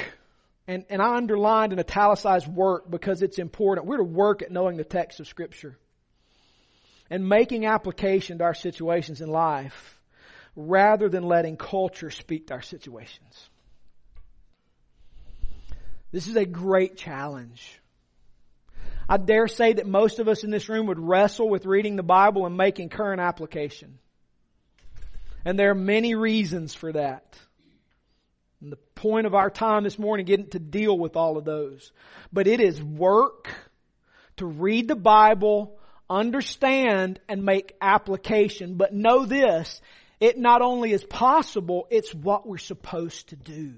[0.67, 3.85] And, and I underlined and italicized work because it's important.
[3.85, 5.77] We're to work at knowing the text of Scripture
[7.11, 9.99] and making application to our situations in life
[10.55, 13.50] rather than letting culture speak to our situations.
[16.11, 17.79] This is a great challenge.
[19.07, 22.03] I dare say that most of us in this room would wrestle with reading the
[22.03, 23.99] Bible and making current application.
[25.43, 27.37] And there are many reasons for that.
[28.61, 31.91] And the point of our time this morning getting to deal with all of those.
[32.31, 33.49] But it is work
[34.37, 38.75] to read the Bible, understand, and make application.
[38.75, 39.81] But know this,
[40.19, 43.73] it not only is possible, it's what we're supposed to do.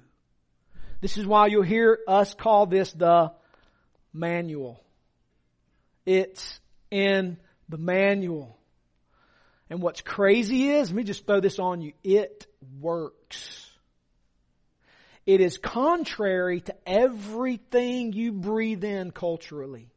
[1.04, 3.34] This is why you'll hear us call this the
[4.14, 4.82] manual.
[6.06, 7.36] It's in
[7.68, 8.58] the manual.
[9.70, 12.48] And what's crazy is, let me just throw this on you, it
[12.80, 13.70] works.
[15.26, 19.90] It is contrary to everything you breathe in culturally.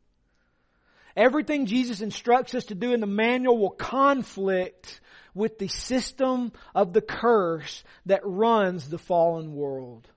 [1.16, 5.00] Everything Jesus instructs us to do in the manual will conflict
[5.34, 10.08] with the system of the curse that runs the fallen world.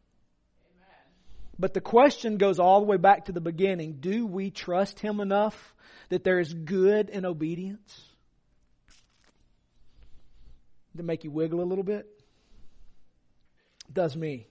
[1.60, 3.97] But the question goes all the way back to the beginning.
[3.99, 5.76] Do we trust Him enough
[6.07, 8.01] that there is good in obedience?
[10.97, 12.07] It make you wiggle a little bit?
[13.88, 14.47] It does me.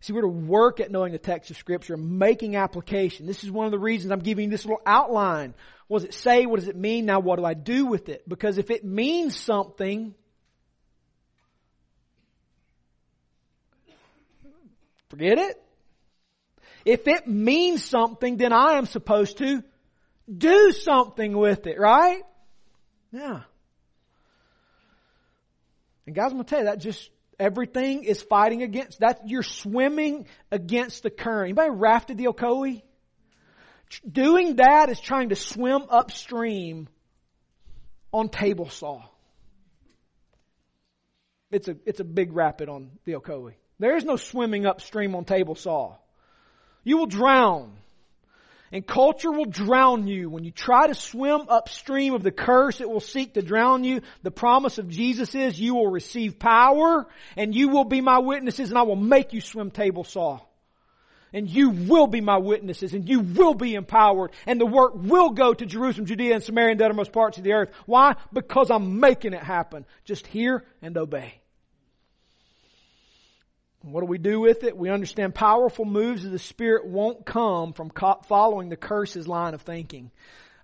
[0.00, 3.26] See, we're to work at knowing the text of Scripture, making application.
[3.26, 5.54] This is one of the reasons I'm giving you this little outline.
[5.88, 6.46] What does it say?
[6.46, 7.06] What does it mean?
[7.06, 8.28] Now what do I do with it?
[8.28, 10.14] Because if it means something,
[15.08, 15.63] forget it.
[16.84, 19.62] If it means something, then I am supposed to
[20.30, 22.22] do something with it, right?
[23.12, 23.42] Yeah.
[26.06, 29.28] And guys, I'm to tell you that just everything is fighting against that.
[29.28, 31.46] You're swimming against the current.
[31.46, 32.82] Anybody rafted the Ocoee?
[34.10, 36.88] Doing that is trying to swim upstream
[38.12, 39.02] on table saw.
[41.50, 43.54] It's a, it's a big rapid on the Ocoee.
[43.78, 45.96] There is no swimming upstream on table saw.
[46.84, 47.72] You will drown.
[48.74, 50.28] And culture will drown you.
[50.28, 54.00] When you try to swim upstream of the curse, it will seek to drown you.
[54.24, 57.06] The promise of Jesus is you will receive power
[57.36, 60.40] and you will be my witnesses and I will make you swim table saw.
[61.32, 65.30] And you will be my witnesses and you will be empowered and the work will
[65.30, 67.70] go to Jerusalem, Judea and Samaria and the uttermost parts of the earth.
[67.86, 68.16] Why?
[68.32, 69.86] Because I'm making it happen.
[70.04, 71.34] Just hear and obey.
[73.84, 74.76] What do we do with it?
[74.76, 77.90] We understand powerful moves of the Spirit won't come from
[78.26, 80.10] following the curses line of thinking.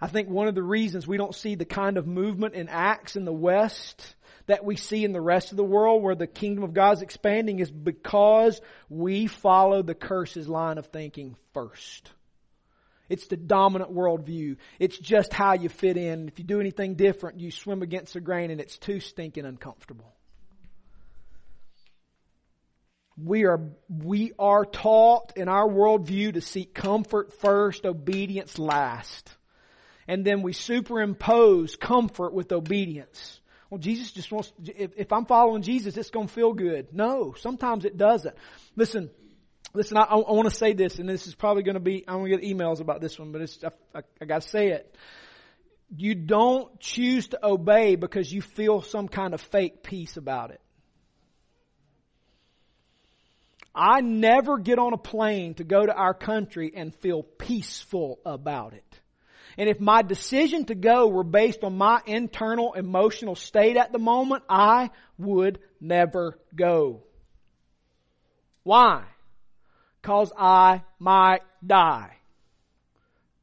[0.01, 3.16] I think one of the reasons we don't see the kind of movement in Acts
[3.16, 4.14] in the West
[4.47, 7.03] that we see in the rest of the world where the kingdom of God is
[7.03, 8.59] expanding is because
[8.89, 12.11] we follow the curses line of thinking first.
[13.11, 14.57] It's the dominant worldview.
[14.79, 16.29] It's just how you fit in.
[16.29, 20.14] If you do anything different, you swim against the grain and it's too stinking uncomfortable
[23.25, 29.31] we are, we are taught in our worldview to seek comfort first, obedience last.
[30.09, 33.41] And then we superimpose comfort with obedience.
[33.68, 36.89] Well, Jesus just wants, if, if I'm following Jesus, it's going to feel good.
[36.93, 38.35] No, sometimes it doesn't.
[38.75, 39.11] Listen,
[39.73, 42.18] listen, I, I want to say this, and this is probably going to be, I'm
[42.18, 44.68] going to get emails about this one, but it's, I, I, I got to say
[44.71, 44.97] it.
[45.97, 50.61] You don't choose to obey because you feel some kind of fake peace about it.
[53.81, 58.74] I never get on a plane to go to our country and feel peaceful about
[58.74, 59.01] it.
[59.57, 63.99] And if my decision to go were based on my internal emotional state at the
[63.99, 67.05] moment, I would never go.
[68.64, 69.05] Why?
[70.03, 72.18] Cause I might die.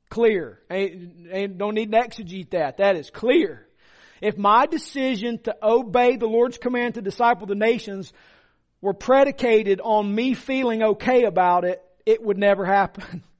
[0.10, 0.60] Clear.
[0.70, 2.78] Ain't, ain't, don't need to exegete that.
[2.78, 3.68] That is clear.
[4.22, 8.14] If my decision to obey the Lord's command to disciple the nations
[8.82, 13.24] were predicated on me feeling okay about it, it would never happen.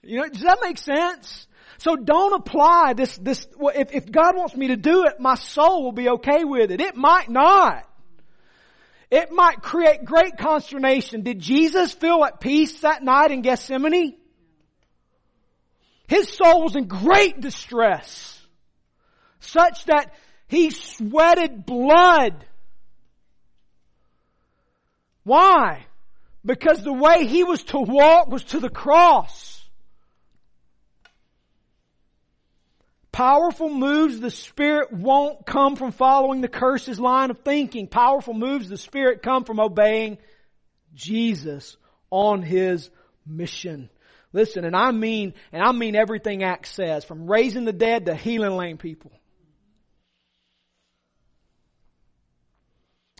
[0.00, 1.46] You know, does that make sense?
[1.76, 5.84] So don't apply this, this, if, if God wants me to do it, my soul
[5.84, 6.80] will be okay with it.
[6.80, 7.84] It might not.
[9.10, 11.22] It might create great consternation.
[11.22, 14.16] Did Jesus feel at peace that night in Gethsemane?
[16.08, 18.40] His soul was in great distress,
[19.40, 20.14] such that
[20.48, 22.44] he sweated blood.
[25.28, 25.84] Why?
[26.42, 29.62] Because the way he was to walk was to the cross.
[33.12, 37.88] Powerful moves the Spirit won't come from following the curses line of thinking.
[37.88, 40.16] Powerful moves the Spirit come from obeying
[40.94, 41.76] Jesus
[42.10, 42.88] on His
[43.26, 43.90] mission.
[44.32, 48.14] Listen, and I mean, and I mean everything Acts says, from raising the dead to
[48.14, 49.12] healing lame people.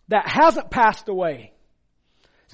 [0.08, 1.52] That hasn't passed away.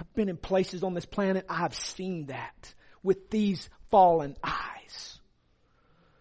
[0.01, 5.18] I've been in places on this planet, I've seen that with these fallen eyes.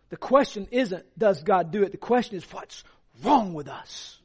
[0.09, 1.91] The question isn't, does God do it?
[1.91, 2.83] The question is, what's
[3.23, 4.19] wrong with us?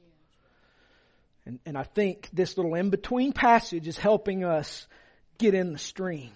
[1.46, 4.86] And, and I think this little in-between passage is helping us
[5.38, 6.30] get in the stream.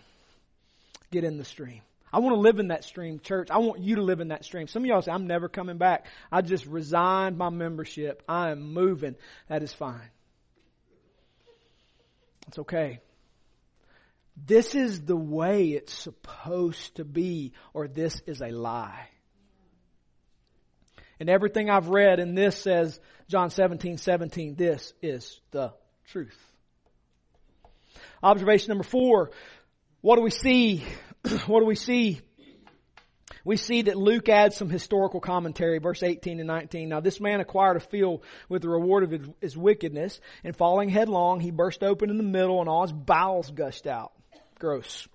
[1.11, 1.83] Get in the stream.
[2.11, 3.51] I want to live in that stream, church.
[3.51, 4.69] I want you to live in that stream.
[4.69, 6.07] Some of y'all say, I'm never coming back.
[6.31, 8.23] I just resigned my membership.
[8.29, 9.17] I am moving.
[9.49, 10.11] That is fine.
[12.49, 13.01] It's okay.
[14.36, 19.09] This is the way it's supposed to be, or this is a lie.
[21.20, 25.72] And everything I've read in this says, John 17, 17, this is the
[26.09, 26.36] truth.
[28.22, 29.30] Observation number four.
[30.01, 30.84] What do we see?
[31.47, 32.20] what do we see?
[33.45, 36.88] We see that Luke adds some historical commentary, verse 18 and 19.
[36.88, 41.40] Now this man acquired a field with the reward of his wickedness, and falling headlong,
[41.40, 44.12] he burst open in the middle and all his bowels gushed out.
[44.59, 45.09] Gross.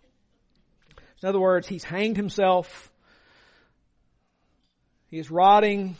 [1.23, 2.91] In other words, he's hanged himself
[5.09, 5.95] he is rotting.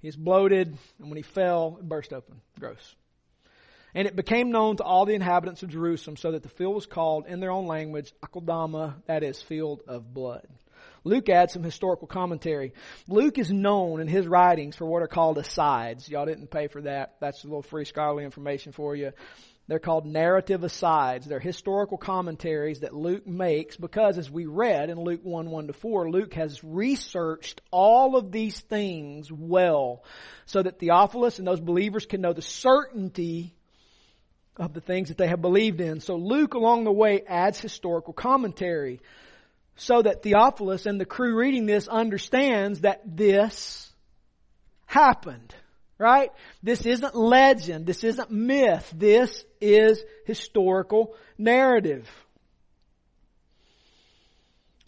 [0.00, 0.76] He is bloated.
[0.98, 2.40] And when he fell, it burst open.
[2.60, 2.94] Gross.
[3.94, 6.86] And it became known to all the inhabitants of Jerusalem so that the field was
[6.86, 10.46] called in their own language Akeldama, that is, field of blood.
[11.04, 12.72] Luke adds some historical commentary.
[13.08, 16.08] Luke is known in his writings for what are called asides.
[16.08, 17.16] Y'all didn't pay for that.
[17.20, 19.12] That's a little free scholarly information for you.
[19.66, 21.26] They're called narrative asides.
[21.26, 25.72] They're historical commentaries that Luke makes because as we read in Luke 1, 1 to
[25.72, 30.04] 4, Luke has researched all of these things well
[30.44, 33.54] so that Theophilus and those believers can know the certainty
[34.56, 36.00] of the things that they have believed in.
[36.00, 39.00] So Luke along the way adds historical commentary
[39.76, 43.92] so that Theophilus and the crew reading this understands that this
[44.86, 45.54] happened.
[45.96, 46.32] Right?
[46.62, 47.86] This isn't legend.
[47.86, 48.92] This isn't myth.
[48.96, 52.08] This is historical narrative.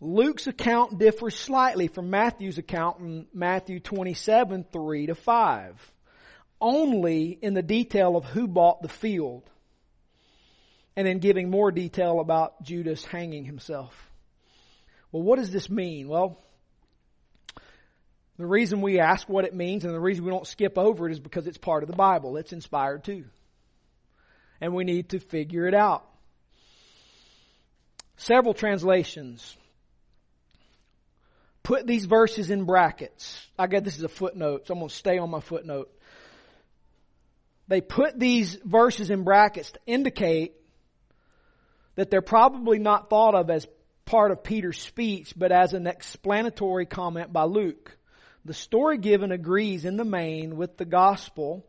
[0.00, 5.92] Luke's account differs slightly from Matthew's account in Matthew 27, 3 to 5.
[6.60, 9.48] Only in the detail of who bought the field.
[10.96, 14.05] And in giving more detail about Judas hanging himself.
[15.12, 16.08] Well, what does this mean?
[16.08, 16.38] Well,
[18.38, 21.12] the reason we ask what it means and the reason we don't skip over it
[21.12, 22.36] is because it's part of the Bible.
[22.36, 23.24] It's inspired too.
[24.60, 26.04] And we need to figure it out.
[28.16, 29.56] Several translations
[31.62, 33.44] put these verses in brackets.
[33.58, 35.90] I get this is a footnote, so I'm going to stay on my footnote.
[37.68, 40.54] They put these verses in brackets to indicate
[41.96, 43.66] that they're probably not thought of as
[44.06, 47.96] part of Peter's speech, but as an explanatory comment by Luke.
[48.44, 51.66] The story given agrees in the main with the gospel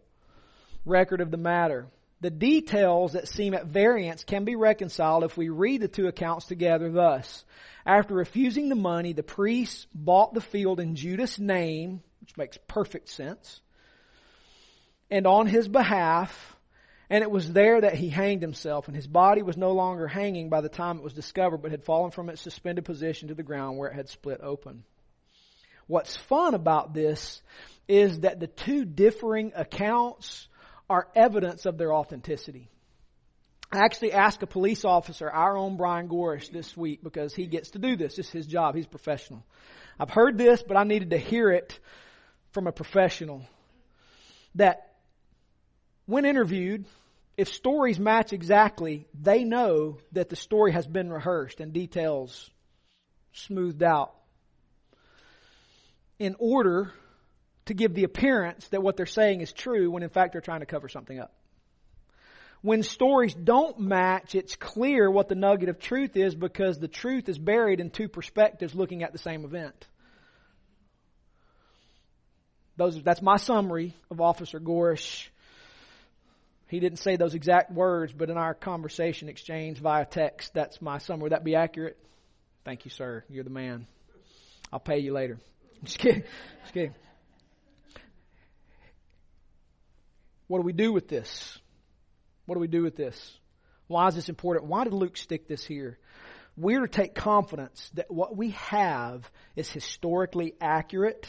[0.85, 1.87] record of the matter.
[2.21, 6.45] The details that seem at variance can be reconciled if we read the two accounts
[6.45, 7.43] together thus.
[7.85, 13.09] After refusing the money, the priests bought the field in Judas' name, which makes perfect
[13.09, 13.61] sense,
[15.09, 16.56] and on his behalf,
[17.09, 20.49] and it was there that he hanged himself, and his body was no longer hanging
[20.49, 23.43] by the time it was discovered, but had fallen from its suspended position to the
[23.43, 24.83] ground where it had split open.
[25.87, 27.41] What's fun about this
[27.87, 30.47] is that the two differing accounts
[30.89, 32.69] are evidence of their authenticity.
[33.71, 37.71] I actually asked a police officer, our own Brian Gorish, this week because he gets
[37.71, 38.15] to do this.
[38.15, 38.75] This is his job.
[38.75, 39.45] He's professional.
[39.99, 41.77] I've heard this, but I needed to hear it
[42.51, 43.45] from a professional.
[44.55, 44.86] That
[46.07, 46.85] when interviewed,
[47.37, 52.49] if stories match exactly, they know that the story has been rehearsed and details
[53.33, 54.15] smoothed out
[56.17, 56.91] in order
[57.65, 60.61] to give the appearance that what they're saying is true when in fact they're trying
[60.61, 61.33] to cover something up.
[62.61, 67.29] When stories don't match, it's clear what the nugget of truth is because the truth
[67.29, 69.85] is buried in two perspectives looking at the same event.
[72.77, 75.27] Those, that's my summary of Officer Gorish.
[76.67, 80.97] He didn't say those exact words, but in our conversation exchange via text, that's my
[80.97, 81.23] summary.
[81.23, 81.97] Would that be accurate?
[82.65, 83.23] Thank you, sir.
[83.29, 83.87] You're the man.
[84.71, 85.39] I'll pay you later.
[85.83, 86.23] Just kidding.
[86.63, 86.95] Just kidding.
[90.47, 91.57] What do we do with this?
[92.45, 93.37] What do we do with this?
[93.87, 94.67] Why is this important?
[94.67, 95.97] Why did Luke stick this here?
[96.57, 101.27] We're to take confidence that what we have is historically accurate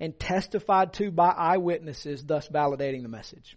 [0.00, 3.56] and testified to by eyewitnesses, thus validating the message.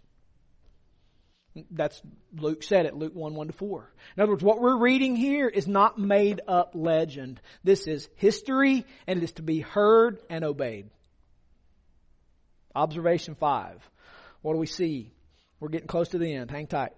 [1.70, 2.00] That's
[2.36, 3.92] Luke said it, Luke 1, 1 to 4.
[4.16, 7.40] In other words, what we're reading here is not made up legend.
[7.64, 10.90] This is history and it is to be heard and obeyed.
[12.74, 13.90] Observation 5.
[14.42, 15.12] What do we see?
[15.60, 16.50] We're getting close to the end.
[16.50, 16.92] Hang tight.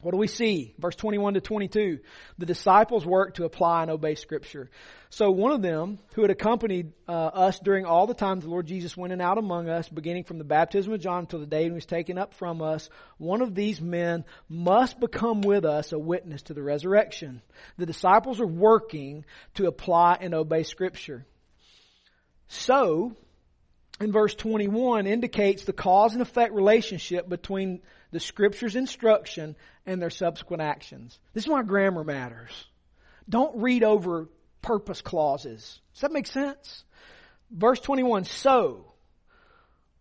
[0.00, 0.74] What do we see?
[0.78, 2.00] Verse 21 to 22.
[2.36, 4.68] The disciples work to apply and obey scripture.
[5.08, 8.66] So one of them, who had accompanied uh, us during all the times the Lord
[8.66, 11.46] Jesus went in and out among us, beginning from the baptism of John until the
[11.46, 15.92] day he was taken up from us, one of these men must become with us
[15.92, 17.40] a witness to the resurrection.
[17.78, 19.24] The disciples are working
[19.54, 21.24] to apply and obey scripture.
[22.48, 23.16] So,
[24.00, 27.80] in verse 21 indicates the cause and effect relationship between
[28.14, 29.56] the scripture's instruction
[29.86, 31.18] and their subsequent actions.
[31.32, 32.52] This is why grammar matters.
[33.28, 34.28] Don't read over
[34.62, 35.80] purpose clauses.
[35.92, 36.84] Does that make sense?
[37.50, 38.92] Verse 21, so.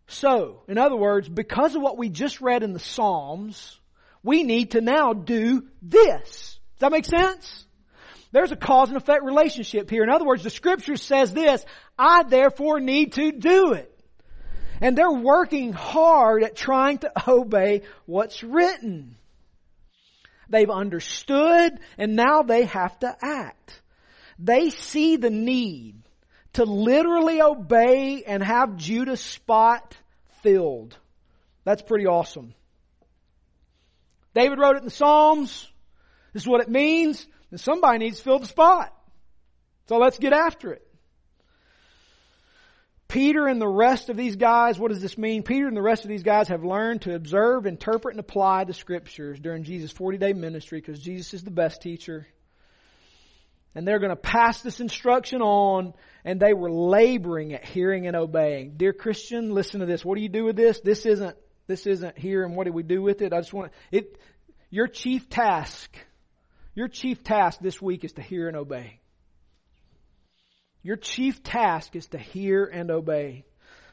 [0.05, 3.80] So, in other words, because of what we just read in the Psalms,
[4.22, 6.59] we need to now do this.
[6.76, 7.66] Does that make sense?
[8.32, 10.03] There's a cause and effect relationship here.
[10.03, 11.66] In other words, the scripture says this,
[11.97, 13.92] I therefore need to do it.
[14.84, 19.15] And they're working hard at trying to obey what's written.
[20.49, 23.81] They've understood and now they have to act.
[24.38, 25.95] They see the need
[26.53, 29.95] to literally obey and have Judas' spot
[30.41, 30.97] filled.
[31.63, 32.53] That's pretty awesome.
[34.36, 35.65] David wrote it in the Psalms.
[36.34, 37.25] This is what it means.
[37.51, 38.93] And somebody needs to fill the spot.
[39.88, 40.86] So let's get after it.
[43.14, 45.43] Peter and the rest of these guys, what does this mean?
[45.43, 48.74] Peter and the rest of these guys have learned to observe, interpret, and apply the
[48.74, 52.26] scriptures during Jesus' 40 day ministry because Jesus is the best teacher.
[53.76, 55.93] And they're going to pass this instruction on
[56.26, 58.78] and they were laboring at hearing and obeying.
[58.78, 60.03] Dear Christian, listen to this.
[60.03, 60.80] What do you do with this?
[60.80, 61.38] This isn't,
[61.68, 63.32] this isn't here and what do we do with it?
[63.32, 64.18] I just want it,
[64.72, 65.95] your chief task,
[66.74, 69.01] your chief task this week is to hear and obey.
[70.84, 73.45] Your chief task is to hear and obey.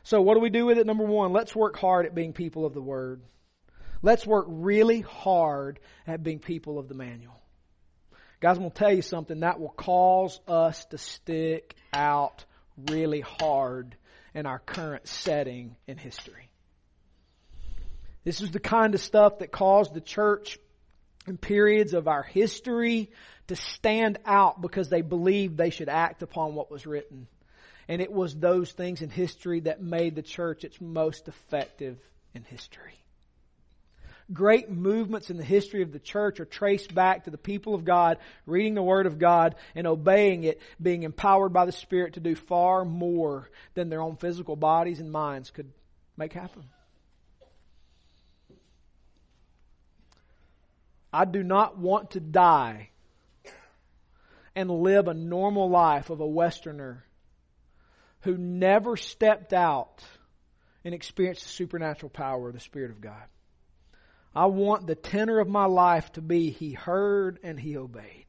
[0.02, 0.86] So what do we do with it?
[0.86, 3.22] Number one, let's work hard at being people of the Word.
[4.02, 7.40] Let's work really hard at being people of the manual.
[8.40, 12.44] Guys, I'm going to tell you something that will cause us to stick out
[12.88, 13.96] really hard
[14.34, 16.48] in our current setting in history.
[18.24, 20.58] This is the kind of stuff that caused the church
[21.26, 23.10] in periods of our history
[23.48, 27.26] to stand out because they believed they should act upon what was written.
[27.88, 31.98] And it was those things in history that made the church its most effective
[32.34, 32.94] in history.
[34.32, 37.84] Great movements in the history of the church are traced back to the people of
[37.84, 42.20] God reading the Word of God and obeying it, being empowered by the Spirit to
[42.20, 45.72] do far more than their own physical bodies and minds could
[46.16, 46.62] make happen.
[51.12, 52.90] I do not want to die
[54.54, 57.04] and live a normal life of a Westerner
[58.20, 60.02] who never stepped out
[60.84, 63.24] and experienced the supernatural power of the Spirit of God.
[64.34, 68.26] I want the tenor of my life to be He heard and He obeyed.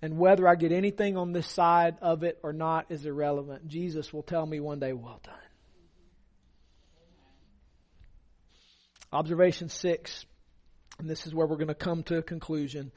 [0.00, 3.68] And whether I get anything on this side of it or not is irrelevant.
[3.68, 5.34] Jesus will tell me one day, well done.
[9.12, 10.26] Observation six,
[10.98, 12.92] and this is where we're going to come to a conclusion.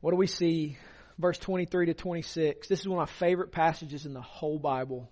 [0.00, 0.78] What do we see?
[1.18, 2.68] Verse 23 to 26.
[2.68, 5.10] This is one of my favorite passages in the whole Bible.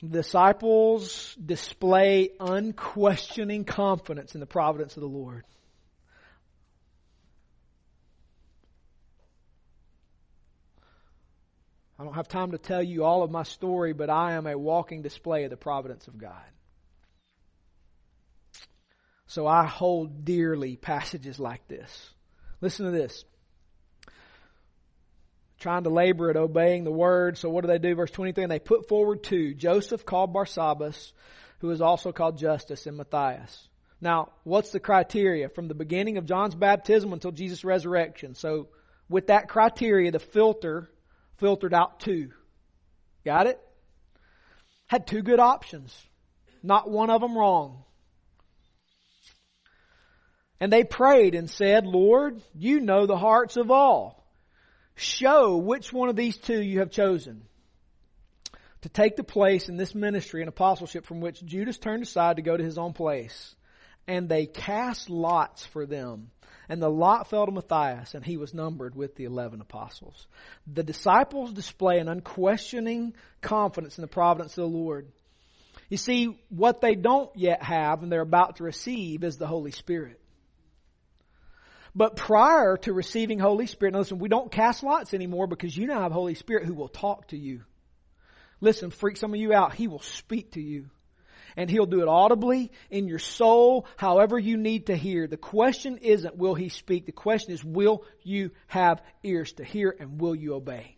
[0.00, 5.44] The disciples display unquestioning confidence in the providence of the Lord.
[11.98, 14.56] I don't have time to tell you all of my story, but I am a
[14.56, 16.44] walking display of the providence of God.
[19.28, 22.10] So I hold dearly passages like this.
[22.60, 23.24] Listen to this.
[25.60, 27.36] Trying to labor at obeying the word.
[27.36, 27.94] So what do they do?
[27.94, 29.54] Verse 23, and they put forward two.
[29.54, 31.12] Joseph called Barsabbas,
[31.60, 33.68] who is also called Justus, and Matthias.
[34.00, 35.50] Now, what's the criteria?
[35.50, 38.34] From the beginning of John's baptism until Jesus' resurrection.
[38.34, 38.68] So
[39.10, 40.88] with that criteria, the filter
[41.36, 42.30] filtered out two.
[43.26, 43.60] Got it?
[44.86, 45.94] Had two good options.
[46.62, 47.84] Not one of them wrong.
[50.60, 54.26] And they prayed and said, Lord, you know the hearts of all.
[54.96, 57.42] Show which one of these two you have chosen
[58.82, 62.42] to take the place in this ministry and apostleship from which Judas turned aside to
[62.42, 63.54] go to his own place.
[64.06, 66.30] And they cast lots for them.
[66.68, 70.26] And the lot fell to Matthias, and he was numbered with the eleven apostles.
[70.66, 75.08] The disciples display an unquestioning confidence in the providence of the Lord.
[75.88, 79.70] You see, what they don't yet have and they're about to receive is the Holy
[79.70, 80.20] Spirit.
[81.98, 85.88] But prior to receiving Holy Spirit, now listen, we don't cast lots anymore because you
[85.88, 87.64] now have Holy Spirit who will talk to you.
[88.60, 89.74] Listen, freak some of you out.
[89.74, 90.90] He will speak to you
[91.56, 95.26] and He'll do it audibly in your soul, however you need to hear.
[95.26, 97.06] The question isn't will He speak.
[97.06, 100.94] The question is will you have ears to hear and will you obey?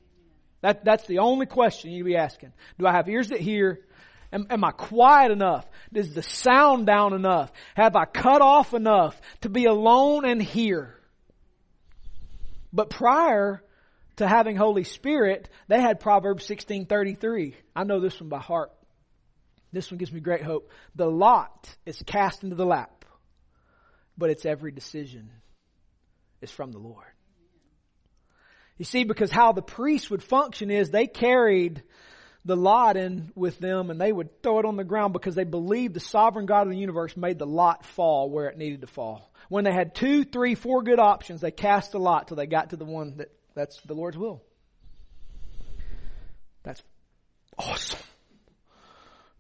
[0.61, 2.53] That, that's the only question you need to be asking.
[2.79, 3.81] Do I have ears that hear?
[4.33, 5.67] Am, am I quiet enough?
[5.93, 7.53] Is the sound down enough?
[7.75, 10.95] Have I cut off enough to be alone and hear?
[12.73, 13.63] But prior
[14.17, 17.55] to having Holy Spirit, they had Proverbs 16:33.
[17.75, 18.71] I know this one by heart.
[19.73, 20.71] This one gives me great hope.
[20.95, 23.05] The lot is cast into the lap,
[24.19, 25.31] but its every decision
[26.41, 27.07] is from the Lord.
[28.79, 31.83] You see, because how the priests would function is they carried
[32.45, 35.45] the lot in with them and they would throw it on the ground because they
[35.45, 38.87] believed the sovereign God of the universe made the lot fall where it needed to
[38.87, 39.31] fall.
[39.49, 42.71] When they had two, three, four good options, they cast the lot till they got
[42.71, 44.43] to the one that that's the Lord's will.
[46.63, 46.83] That's
[47.59, 47.99] awesome.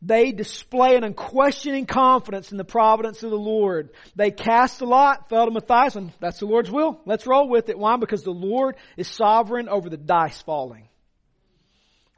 [0.03, 3.90] They display an unquestioning confidence in the providence of the Lord.
[4.16, 7.01] They cast a lot, fell to Matthias, and that's the Lord's will.
[7.05, 7.78] Let's roll with it.
[7.78, 7.96] Why?
[7.96, 10.88] Because the Lord is sovereign over the dice falling.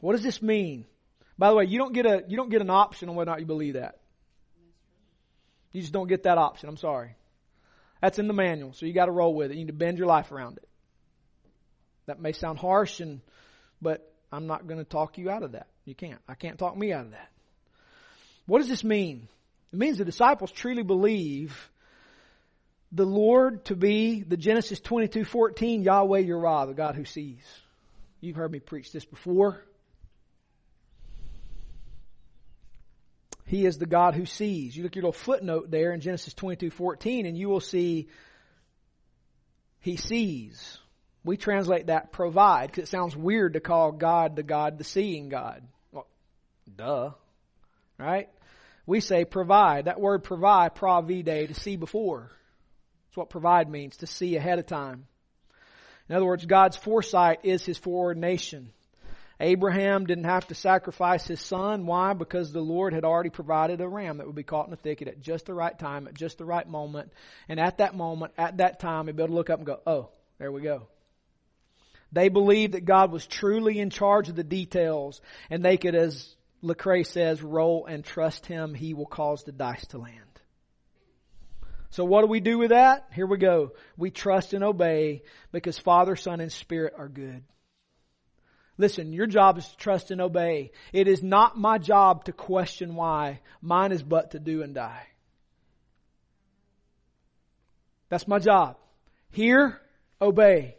[0.03, 0.85] What does this mean?
[1.39, 3.35] By the way, you don't get a, you don't get an option on whether or
[3.35, 4.01] not you believe that.
[5.71, 6.69] You just don't get that option.
[6.69, 7.15] I'm sorry.
[8.01, 9.55] That's in the manual, so you got to roll with it.
[9.55, 10.69] You need to bend your life around it.
[12.07, 13.21] That may sound harsh and,
[13.81, 15.69] but I'm not going to talk you out of that.
[15.85, 16.21] You can't.
[16.29, 17.31] I can't talk me out of that.
[18.47, 19.29] What does this mean?
[19.73, 21.71] It means the disciples truly believe
[22.91, 27.45] the Lord to be the Genesis 22, 14, Yahweh Yirah, the God who sees.
[28.21, 29.63] You've heard me preach this before.
[33.53, 34.75] He is the God who sees.
[34.75, 38.09] You look at your little footnote there in Genesis 22, 14, and you will see
[39.79, 40.79] He sees.
[41.23, 45.29] We translate that provide because it sounds weird to call God the God, the seeing
[45.29, 45.63] God.
[45.93, 46.07] Well,
[46.75, 47.11] duh.
[47.99, 48.31] Right?
[48.87, 49.85] We say provide.
[49.85, 52.31] That word provide, pravide, to see before.
[53.05, 55.05] That's what provide means, to see ahead of time.
[56.09, 58.71] In other words, God's foresight is His foreordination.
[59.43, 61.85] Abraham didn't have to sacrifice his son.
[61.85, 62.13] Why?
[62.13, 65.09] Because the Lord had already provided a ram that would be caught in the thicket
[65.09, 67.13] at just the right time, at just the right moment.
[67.49, 69.81] And at that moment, at that time, he'd be able to look up and go,
[69.85, 70.87] oh, there we go.
[72.13, 75.21] They believed that God was truly in charge of the details
[75.51, 78.75] and they could, as Lecrae says, roll and trust Him.
[78.75, 80.21] He will cause the dice to land.
[81.91, 83.09] So what do we do with that?
[83.13, 83.73] Here we go.
[83.97, 87.43] We trust and obey because Father, Son, and Spirit are good.
[88.79, 90.73] Listen, your job is to trust and obey.
[90.93, 93.41] It is not my job to question why.
[93.61, 95.07] Mine is but to do and die.
[98.09, 98.77] That's my job.
[99.31, 99.81] Hear,
[100.21, 100.77] obey,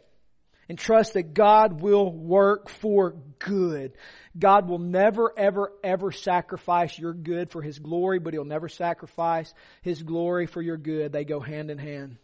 [0.68, 3.92] and trust that God will work for good.
[4.38, 9.52] God will never, ever, ever sacrifice your good for His glory, but He'll never sacrifice
[9.82, 11.12] His glory for your good.
[11.12, 12.16] They go hand in hand.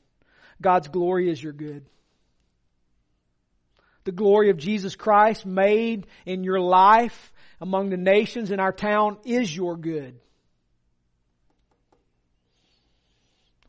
[0.61, 1.85] God's glory is your good.
[4.05, 9.19] The glory of Jesus Christ made in your life among the nations in our town
[9.25, 10.19] is your good.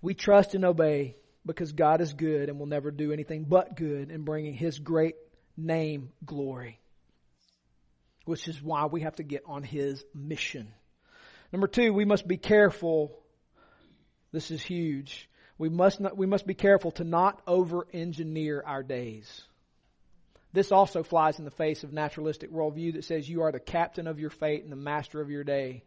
[0.02, 1.16] We trust and obey
[1.46, 5.16] because God is good and will never do anything but good in bringing His great
[5.58, 6.80] name glory.
[8.26, 10.68] which is why we have to get on His mission.
[11.52, 13.18] Number two, we must be careful.
[14.32, 15.30] This is huge.
[15.58, 19.44] We must not, we must be careful to not over engineer our days.
[20.54, 24.08] This also flies in the face of naturalistic worldview that says you are the captain
[24.08, 25.84] of your fate and the master of your day.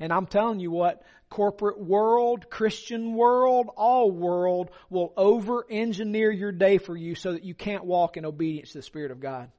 [0.00, 6.52] And I'm telling you what, corporate world, Christian world, all world will over engineer your
[6.52, 9.50] day for you so that you can't walk in obedience to the Spirit of God.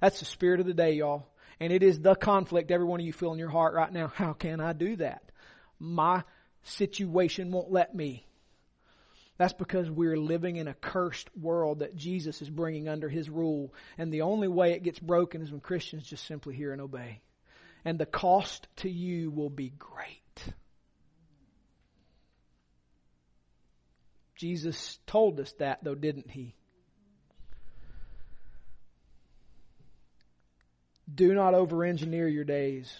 [0.00, 1.28] That's the spirit of the day, y'all.
[1.60, 4.08] And it is the conflict every one of you feel in your heart right now.
[4.08, 5.22] How can I do that?
[5.78, 6.24] My
[6.64, 8.26] situation won't let me.
[9.42, 13.74] That's because we're living in a cursed world that Jesus is bringing under His rule.
[13.98, 17.20] And the only way it gets broken is when Christians just simply hear and obey.
[17.84, 20.44] And the cost to you will be great.
[24.36, 26.54] Jesus told us that, though, didn't He?
[31.12, 32.96] Do not over engineer your days.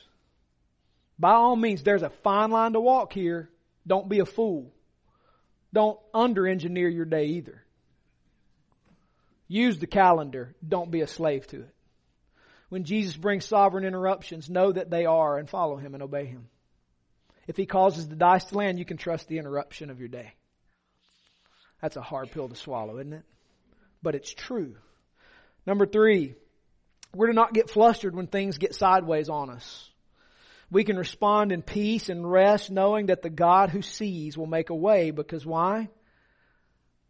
[1.20, 3.48] By all means, there's a fine line to walk here.
[3.86, 4.72] Don't be a fool.
[5.72, 7.62] Don't under engineer your day either.
[9.48, 10.54] Use the calendar.
[10.66, 11.74] Don't be a slave to it.
[12.68, 16.48] When Jesus brings sovereign interruptions, know that they are and follow Him and obey Him.
[17.46, 20.32] If He causes the dice to land, you can trust the interruption of your day.
[21.82, 23.24] That's a hard pill to swallow, isn't it?
[24.02, 24.76] But it's true.
[25.66, 26.34] Number three,
[27.14, 29.90] we're to not get flustered when things get sideways on us.
[30.72, 34.70] We can respond in peace and rest knowing that the God who sees will make
[34.70, 35.90] a way because why?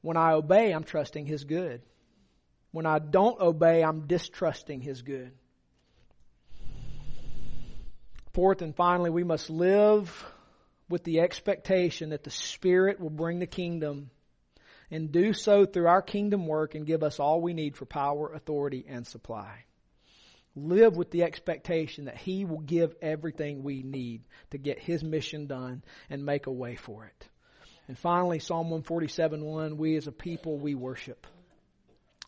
[0.00, 1.80] When I obey, I'm trusting His good.
[2.72, 5.30] When I don't obey, I'm distrusting His good.
[8.32, 10.10] Fourth and finally, we must live
[10.88, 14.10] with the expectation that the Spirit will bring the kingdom
[14.90, 18.32] and do so through our kingdom work and give us all we need for power,
[18.32, 19.66] authority, and supply.
[20.54, 25.46] Live with the expectation that He will give everything we need to get His mission
[25.46, 27.28] done and make a way for it.
[27.88, 31.26] And finally, Psalm 147 1, we as a people, we worship.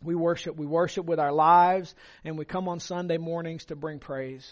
[0.02, 0.56] We worship.
[0.56, 1.94] We worship with our lives,
[2.24, 4.50] and we come on Sunday mornings to bring praise.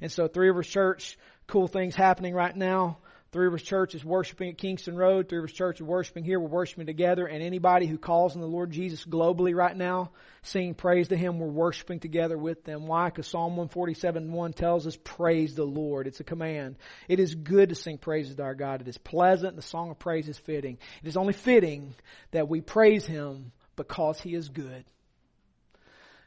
[0.00, 1.16] And so, Three Rivers Church,
[1.46, 2.98] cool things happening right now.
[3.34, 5.28] Three Rivers Church is worshiping at Kingston Road.
[5.28, 6.38] Three Rivers Church is worshiping here.
[6.38, 7.26] We're worshiping together.
[7.26, 10.12] And anybody who calls on the Lord Jesus globally right now,
[10.42, 12.86] singing praise to Him, we're worshiping together with them.
[12.86, 13.06] Why?
[13.06, 16.06] Because Psalm 147 1 tells us, praise the Lord.
[16.06, 16.76] It's a command.
[17.08, 18.82] It is good to sing praises to our God.
[18.82, 19.56] It is pleasant.
[19.56, 20.78] The song of praise is fitting.
[21.02, 21.96] It is only fitting
[22.30, 24.84] that we praise Him because He is good.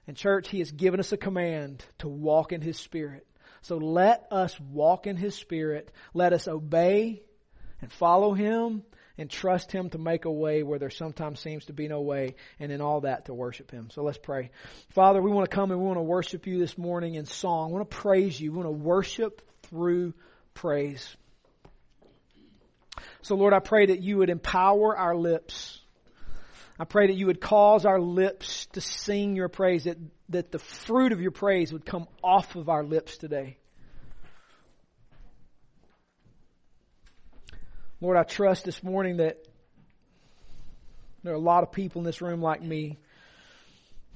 [0.07, 3.25] And church, He has given us a command to walk in His Spirit.
[3.61, 5.91] So let us walk in His Spirit.
[6.13, 7.23] Let us obey
[7.81, 8.83] and follow Him
[9.17, 12.35] and trust Him to make a way where there sometimes seems to be no way,
[12.59, 13.89] and in all that to worship Him.
[13.91, 14.51] So let's pray.
[14.89, 17.69] Father, we want to come and we want to worship You this morning in song.
[17.69, 18.51] We want to praise You.
[18.51, 20.13] We want to worship through
[20.53, 21.15] praise.
[23.23, 25.81] So Lord, I pray that You would empower our lips.
[26.79, 29.97] I pray that you would cause our lips to sing your praise, that
[30.29, 33.57] that the fruit of your praise would come off of our lips today.
[38.01, 39.37] Lord, I trust this morning that
[41.23, 42.97] there are a lot of people in this room like me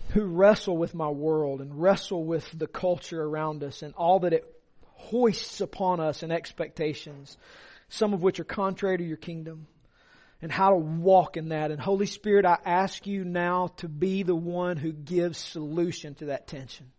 [0.09, 4.33] who wrestle with my world and wrestle with the culture around us and all that
[4.33, 4.45] it
[4.83, 7.37] hoists upon us and expectations,
[7.89, 9.65] some of which are contrary to your kingdom
[10.41, 11.71] and how to walk in that.
[11.71, 16.25] And Holy Spirit, I ask you now to be the one who gives solution to
[16.25, 16.91] that tension.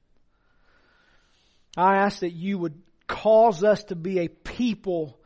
[1.76, 5.18] I ask that you would cause us to be a people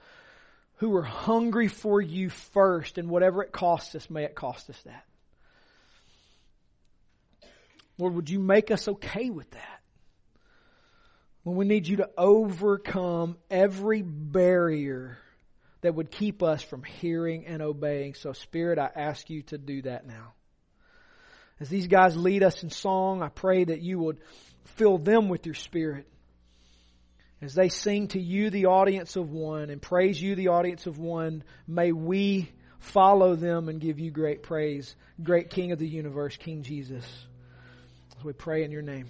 [0.76, 4.80] who are hungry for you first, and whatever it costs us, may it cost us
[4.84, 5.04] that.
[7.98, 9.80] Lord, would you make us okay with that?
[11.44, 15.18] When we need you to overcome every barrier
[15.86, 18.14] that would keep us from hearing and obeying.
[18.14, 20.34] So, Spirit, I ask you to do that now.
[21.60, 24.18] As these guys lead us in song, I pray that you would
[24.64, 26.08] fill them with your Spirit.
[27.40, 30.98] As they sing to you, the audience of one, and praise you, the audience of
[30.98, 34.96] one, may we follow them and give you great praise.
[35.22, 37.06] Great King of the universe, King Jesus.
[38.18, 39.08] As we pray in your name.